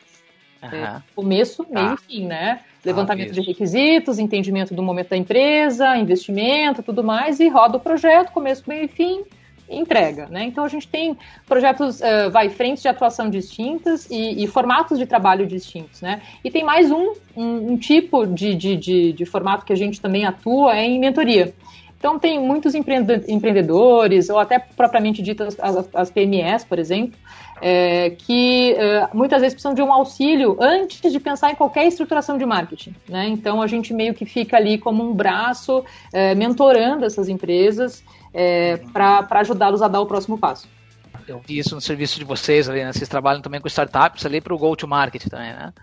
Uhum. 0.64 0.70
É, 0.70 1.04
começo, 1.16 1.64
meio 1.70 1.90
ah. 1.90 1.96
e 1.96 1.98
fim, 1.98 2.26
né? 2.26 2.62
Levantamento 2.84 3.30
ah, 3.30 3.34
de 3.34 3.42
requisitos, 3.42 4.18
entendimento 4.18 4.74
do 4.74 4.82
momento 4.82 5.10
da 5.10 5.18
empresa, 5.18 5.96
investimento, 5.96 6.82
tudo 6.82 7.04
mais, 7.04 7.40
e 7.40 7.48
roda 7.48 7.78
o 7.78 7.80
projeto, 7.80 8.32
começo, 8.32 8.64
meio 8.66 8.86
e 8.86 8.88
fim, 8.88 9.24
entrega, 9.70 10.28
né? 10.28 10.44
Então 10.44 10.64
a 10.64 10.68
gente 10.68 10.88
tem 10.88 11.16
projetos, 11.46 12.00
uh, 12.00 12.32
vai, 12.32 12.50
frentes 12.50 12.82
de 12.82 12.88
atuação 12.88 13.30
distintas 13.30 14.10
e, 14.10 14.44
e, 14.44 14.48
formatos 14.48 14.98
de 14.98 15.06
trabalho 15.06 15.46
distintos, 15.46 16.02
né? 16.02 16.22
E 16.44 16.50
tem 16.50 16.64
mais 16.64 16.90
um, 16.90 17.14
um, 17.36 17.74
um 17.74 17.78
tipo 17.78 18.26
de, 18.26 18.56
de, 18.56 18.76
de, 18.76 19.14
de, 19.14 19.26
formato 19.26 19.66
que 19.66 19.74
a 19.74 19.78
gente 19.78 20.02
também 20.02 20.26
atua 20.26 20.76
é 20.76 20.86
em 20.86 21.00
mentoria. 21.00 21.54
Então, 21.98 22.20
tem 22.20 22.40
muitos 22.40 22.76
empreendedores, 22.76 24.30
ou 24.30 24.38
até 24.38 24.60
propriamente 24.60 25.22
ditas 25.22 25.58
as, 25.60 25.90
as 25.94 26.12
PMEs, 26.12 26.64
por 26.64 26.78
exemplo, 26.78 27.18
é, 27.60 28.12
que 28.12 28.74
é, 28.74 29.08
muitas 29.14 29.42
vezes 29.42 29.56
precisam 29.56 29.74
de 29.74 29.82
um 29.82 29.92
auxílio 29.92 30.56
antes 30.60 31.12
de 31.12 31.20
pensar 31.20 31.52
em 31.52 31.56
qualquer 31.56 31.88
estruturação 31.88 32.38
de 32.38 32.46
marketing. 32.46 32.96
Né? 33.10 33.28
Então, 33.28 33.62
a 33.62 33.68
gente 33.68 33.94
meio 33.94 34.14
que 34.14 34.26
fica 34.26 34.58
ali 34.58 34.78
como 34.78 35.04
um 35.04 35.14
braço 35.14 35.84
é, 36.14 36.36
mentorando 36.36 37.04
essas 37.04 37.28
empresas 37.28 38.04
é, 38.34 38.78
para 38.94 39.26
ajudá-los 39.32 39.82
a 39.82 39.88
dar 39.88 40.00
o 40.00 40.06
próximo 40.06 40.38
passo. 40.38 40.68
Eu 41.28 41.42
vi 41.46 41.58
isso 41.58 41.76
no 41.76 41.82
serviço 41.82 42.20
de 42.20 42.26
vocês 42.26 42.70
ali, 42.70 42.84
né? 42.84 42.94
Vocês 42.94 43.10
trabalham 43.10 43.42
também 43.42 43.60
com 43.60 43.68
startups 43.68 44.26
ali 44.26 44.40
para 44.40 44.54
o 44.54 44.58
go-to-market 44.58 45.28
também, 45.28 45.52
né? 45.52 45.74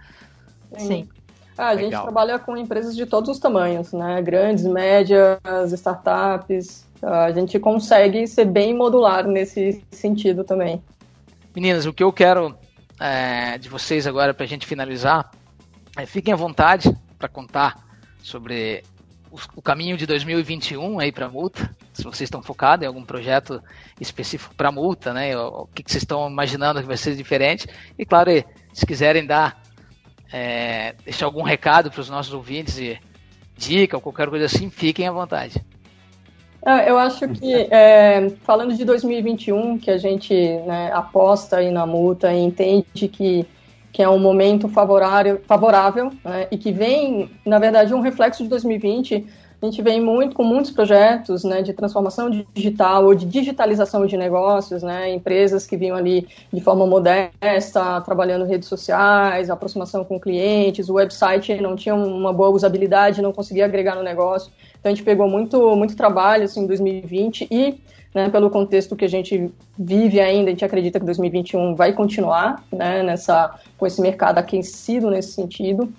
Sim. 0.78 1.08
Ah, 1.56 1.68
a 1.68 1.76
gente 1.76 1.90
trabalha 1.90 2.38
com 2.38 2.56
empresas 2.56 2.96
de 2.96 3.06
todos 3.06 3.30
os 3.30 3.38
tamanhos, 3.38 3.92
né? 3.92 4.20
Grandes, 4.22 4.64
médias, 4.64 5.38
startups. 5.72 6.84
A 7.02 7.30
gente 7.30 7.58
consegue 7.58 8.26
ser 8.26 8.46
bem 8.46 8.74
modular 8.74 9.26
nesse 9.26 9.84
sentido 9.90 10.42
também. 10.42 10.82
Meninas, 11.54 11.86
o 11.86 11.92
que 11.92 12.02
eu 12.02 12.12
quero 12.12 12.56
é, 13.00 13.56
de 13.58 13.68
vocês 13.68 14.06
agora 14.06 14.34
para 14.34 14.44
a 14.44 14.48
gente 14.48 14.66
finalizar 14.66 15.30
é 15.96 16.06
fiquem 16.06 16.34
à 16.34 16.36
vontade 16.36 16.96
para 17.18 17.28
contar 17.28 17.84
sobre 18.20 18.82
o, 19.30 19.36
o, 19.56 19.62
caminho 19.62 19.96
de 19.96 20.06
2021 20.06 20.98
aí 20.98 21.12
para 21.12 21.28
multa. 21.28 21.70
Se 21.92 22.02
vocês 22.02 22.22
estão 22.22 22.42
focados 22.42 22.84
em 22.84 22.88
algum 22.88 23.04
projeto 23.04 23.62
específico 24.00 24.54
para 24.56 24.72
multa, 24.72 25.12
né? 25.12 25.36
O, 25.36 25.62
o 25.62 25.66
que, 25.68 25.84
que 25.84 25.90
vocês 25.90 26.02
estão 26.02 26.28
imaginando 26.28 26.80
que 26.80 26.86
vai 26.86 26.96
ser 26.96 27.14
diferente? 27.14 27.68
E 27.96 28.04
claro, 28.04 28.30
se 28.72 28.84
quiserem 28.84 29.24
dar 29.24 29.62
é, 30.32 30.94
deixar 31.04 31.26
algum 31.26 31.42
recado 31.42 31.90
para 31.90 32.00
os 32.00 32.10
nossos 32.10 32.32
ouvintes 32.32 32.78
e 32.78 32.98
dica 33.56 33.96
ou 33.96 34.00
qualquer 34.00 34.28
coisa 34.28 34.46
assim, 34.46 34.70
fiquem 34.70 35.06
à 35.06 35.12
vontade. 35.12 35.64
É, 36.66 36.90
eu 36.90 36.98
acho 36.98 37.28
que, 37.28 37.52
é, 37.70 38.30
falando 38.42 38.74
de 38.74 38.84
2021, 38.84 39.78
que 39.78 39.90
a 39.90 39.98
gente 39.98 40.34
né, 40.66 40.90
aposta 40.94 41.58
aí 41.58 41.70
na 41.70 41.84
multa 41.84 42.32
e 42.32 42.38
entende 42.38 43.06
que, 43.08 43.46
que 43.92 44.02
é 44.02 44.08
um 44.08 44.18
momento 44.18 44.66
favorável, 44.66 45.42
favorável 45.46 46.10
né, 46.24 46.48
e 46.50 46.56
que 46.56 46.72
vem, 46.72 47.30
na 47.44 47.58
verdade, 47.58 47.92
um 47.92 48.00
reflexo 48.00 48.42
de 48.42 48.48
2020, 48.48 49.26
a 49.64 49.70
gente 49.70 49.82
vem 49.82 50.00
muito 50.00 50.36
com 50.36 50.44
muitos 50.44 50.70
projetos 50.70 51.42
né, 51.42 51.62
de 51.62 51.72
transformação 51.72 52.28
digital 52.52 53.04
ou 53.06 53.14
de 53.14 53.24
digitalização 53.24 54.06
de 54.06 54.16
negócios, 54.16 54.82
né, 54.82 55.12
empresas 55.12 55.66
que 55.66 55.76
vinham 55.76 55.96
ali 55.96 56.28
de 56.52 56.60
forma 56.60 56.86
modesta, 56.86 58.00
trabalhando 58.02 58.44
redes 58.44 58.68
sociais, 58.68 59.48
aproximação 59.48 60.04
com 60.04 60.20
clientes, 60.20 60.88
o 60.88 60.94
website 60.94 61.54
não 61.60 61.76
tinha 61.76 61.94
uma 61.94 62.32
boa 62.32 62.50
usabilidade, 62.50 63.22
não 63.22 63.32
conseguia 63.32 63.64
agregar 63.64 63.94
no 63.94 64.02
negócio. 64.02 64.52
Então 64.78 64.92
a 64.92 64.94
gente 64.94 65.04
pegou 65.04 65.28
muito, 65.28 65.74
muito 65.74 65.96
trabalho 65.96 66.44
assim, 66.44 66.60
em 66.60 66.66
2020 66.66 67.48
e 67.50 67.80
né, 68.14 68.28
pelo 68.28 68.48
contexto 68.48 68.94
que 68.94 69.04
a 69.04 69.08
gente 69.08 69.50
vive 69.76 70.20
ainda, 70.20 70.48
a 70.48 70.50
gente 70.50 70.64
acredita 70.64 71.00
que 71.00 71.06
2021 71.06 71.74
vai 71.74 71.92
continuar 71.92 72.62
né, 72.70 73.02
nessa, 73.02 73.58
com 73.76 73.86
esse 73.86 74.00
mercado 74.00 74.38
aquecido 74.38 75.10
nesse 75.10 75.32
sentido. 75.32 75.92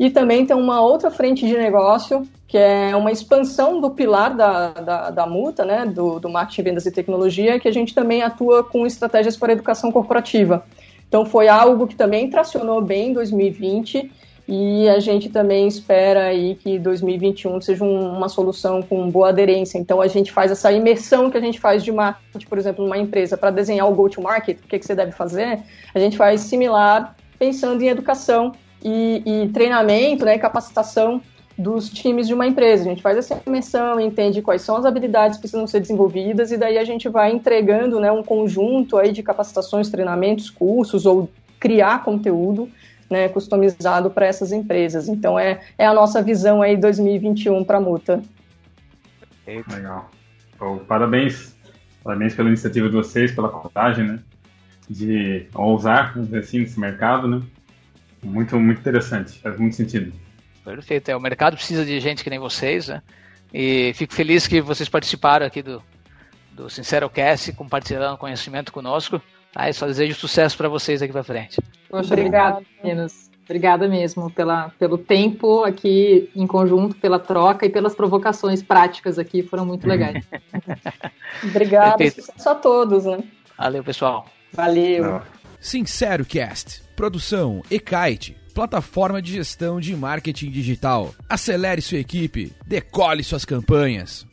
E 0.00 0.08
também 0.08 0.46
tem 0.46 0.56
uma 0.56 0.80
outra 0.80 1.10
frente 1.10 1.46
de 1.46 1.54
negócio, 1.54 2.26
que 2.48 2.56
é 2.56 2.96
uma 2.96 3.12
expansão 3.12 3.82
do 3.82 3.90
pilar 3.90 4.34
da, 4.34 4.70
da, 4.70 5.10
da 5.10 5.26
multa, 5.26 5.62
né, 5.62 5.84
do, 5.84 6.18
do 6.18 6.26
marketing, 6.26 6.62
vendas 6.62 6.86
e 6.86 6.90
tecnologia, 6.90 7.60
que 7.60 7.68
a 7.68 7.70
gente 7.70 7.94
também 7.94 8.22
atua 8.22 8.64
com 8.64 8.86
estratégias 8.86 9.36
para 9.36 9.52
educação 9.52 9.92
corporativa. 9.92 10.64
Então 11.06 11.26
foi 11.26 11.48
algo 11.48 11.86
que 11.86 11.94
também 11.94 12.30
tracionou 12.30 12.80
bem 12.80 13.10
em 13.10 13.12
2020 13.12 14.10
e 14.48 14.88
a 14.88 14.98
gente 15.00 15.28
também 15.28 15.68
espera 15.68 16.28
aí 16.28 16.54
que 16.54 16.78
2021 16.78 17.60
seja 17.60 17.84
um, 17.84 18.16
uma 18.16 18.30
solução 18.30 18.80
com 18.80 19.10
boa 19.10 19.28
aderência. 19.28 19.76
Então 19.76 20.00
a 20.00 20.08
gente 20.08 20.32
faz 20.32 20.50
essa 20.50 20.72
imersão 20.72 21.30
que 21.30 21.36
a 21.36 21.42
gente 21.42 21.60
faz 21.60 21.84
de 21.84 21.92
marketing, 21.92 22.46
por 22.46 22.56
exemplo, 22.56 22.82
numa 22.82 22.96
empresa 22.96 23.36
para 23.36 23.50
desenhar 23.50 23.86
o 23.86 23.94
go-to-market, 23.94 24.60
o 24.60 24.66
que, 24.66 24.78
que 24.78 24.86
você 24.86 24.94
deve 24.94 25.12
fazer, 25.12 25.60
a 25.94 25.98
gente 25.98 26.16
faz 26.16 26.40
similar 26.40 27.14
pensando 27.38 27.82
em 27.82 27.88
educação 27.88 28.52
e, 28.82 29.22
e 29.24 29.48
treinamento, 29.48 30.24
né, 30.24 30.38
capacitação 30.38 31.20
dos 31.56 31.90
times 31.90 32.26
de 32.26 32.34
uma 32.34 32.46
empresa. 32.46 32.84
A 32.84 32.86
gente 32.86 33.02
faz 33.02 33.18
essa 33.18 33.40
imersão, 33.46 34.00
entende 34.00 34.40
quais 34.40 34.62
são 34.62 34.76
as 34.76 34.84
habilidades 34.84 35.36
que 35.36 35.42
precisam 35.42 35.66
ser 35.66 35.80
desenvolvidas 35.80 36.50
e 36.50 36.56
daí 36.56 36.78
a 36.78 36.84
gente 36.84 37.08
vai 37.08 37.32
entregando 37.32 38.00
né, 38.00 38.10
um 38.10 38.22
conjunto 38.22 38.96
aí 38.96 39.12
de 39.12 39.22
capacitações, 39.22 39.90
treinamentos, 39.90 40.48
cursos 40.48 41.04
ou 41.04 41.30
criar 41.58 42.02
conteúdo 42.02 42.70
né, 43.10 43.28
customizado 43.28 44.10
para 44.10 44.26
essas 44.26 44.52
empresas. 44.52 45.08
Então 45.08 45.38
é, 45.38 45.60
é 45.76 45.84
a 45.84 45.92
nossa 45.92 46.22
visão 46.22 46.62
aí 46.62 46.76
2021 46.76 47.64
para 47.64 47.78
a 47.78 47.80
multa. 47.80 48.22
Legal. 49.46 50.10
Bom, 50.58 50.78
parabéns. 50.78 51.56
Parabéns 52.04 52.34
pela 52.34 52.48
iniciativa 52.48 52.88
de 52.88 52.94
vocês, 52.94 53.32
pela 53.32 53.48
coragem, 53.48 54.06
né? 54.06 54.20
De 54.88 55.46
ousar, 55.54 56.14
vamos 56.14 56.28
dizer 56.28 56.40
assim, 56.40 56.60
nesse 56.60 56.78
mercado, 56.80 57.28
né? 57.28 57.42
Muito, 58.22 58.58
muito 58.58 58.80
interessante, 58.80 59.38
faz 59.40 59.58
muito 59.58 59.76
sentido. 59.76 60.12
Perfeito, 60.64 61.10
é, 61.10 61.16
o 61.16 61.20
mercado 61.20 61.56
precisa 61.56 61.84
de 61.84 61.98
gente 62.00 62.22
que 62.22 62.30
nem 62.30 62.38
vocês, 62.38 62.88
né? 62.88 63.02
E 63.52 63.92
fico 63.94 64.14
feliz 64.14 64.46
que 64.46 64.60
vocês 64.60 64.88
participaram 64.88 65.44
aqui 65.46 65.62
do, 65.62 65.82
do 66.52 66.70
Sincero 66.70 67.08
Cast, 67.08 67.52
compartilhando 67.52 68.16
conhecimento 68.16 68.72
conosco. 68.72 69.20
Tá? 69.52 69.68
E 69.68 69.72
só 69.72 69.86
desejo 69.86 70.14
sucesso 70.14 70.56
para 70.56 70.68
vocês 70.68 71.02
aqui 71.02 71.12
para 71.12 71.24
frente. 71.24 71.60
Poxa, 71.88 72.14
obrigada, 72.14 72.62
meninos. 72.82 73.30
Obrigada 73.44 73.88
mesmo 73.88 74.30
pela, 74.30 74.68
pelo 74.78 74.96
tempo 74.96 75.64
aqui 75.64 76.30
em 76.36 76.46
conjunto, 76.46 76.94
pela 76.94 77.18
troca 77.18 77.66
e 77.66 77.68
pelas 77.68 77.96
provocações 77.96 78.62
práticas 78.62 79.18
aqui, 79.18 79.42
foram 79.42 79.66
muito 79.66 79.88
legais. 79.88 80.24
Obrigada, 81.42 82.08
sucesso 82.12 82.48
a 82.48 82.54
todos, 82.54 83.06
né? 83.06 83.24
Valeu, 83.58 83.82
pessoal. 83.82 84.26
Valeu. 84.52 85.20
Sincero 85.58 86.24
Cast, 86.24 86.80
produção 87.00 87.62
e-kite, 87.70 88.36
plataforma 88.52 89.22
de 89.22 89.32
gestão 89.32 89.80
de 89.80 89.96
marketing 89.96 90.50
digital. 90.50 91.14
Acelere 91.26 91.80
sua 91.80 91.96
equipe, 91.96 92.52
decole 92.66 93.24
suas 93.24 93.46
campanhas. 93.46 94.26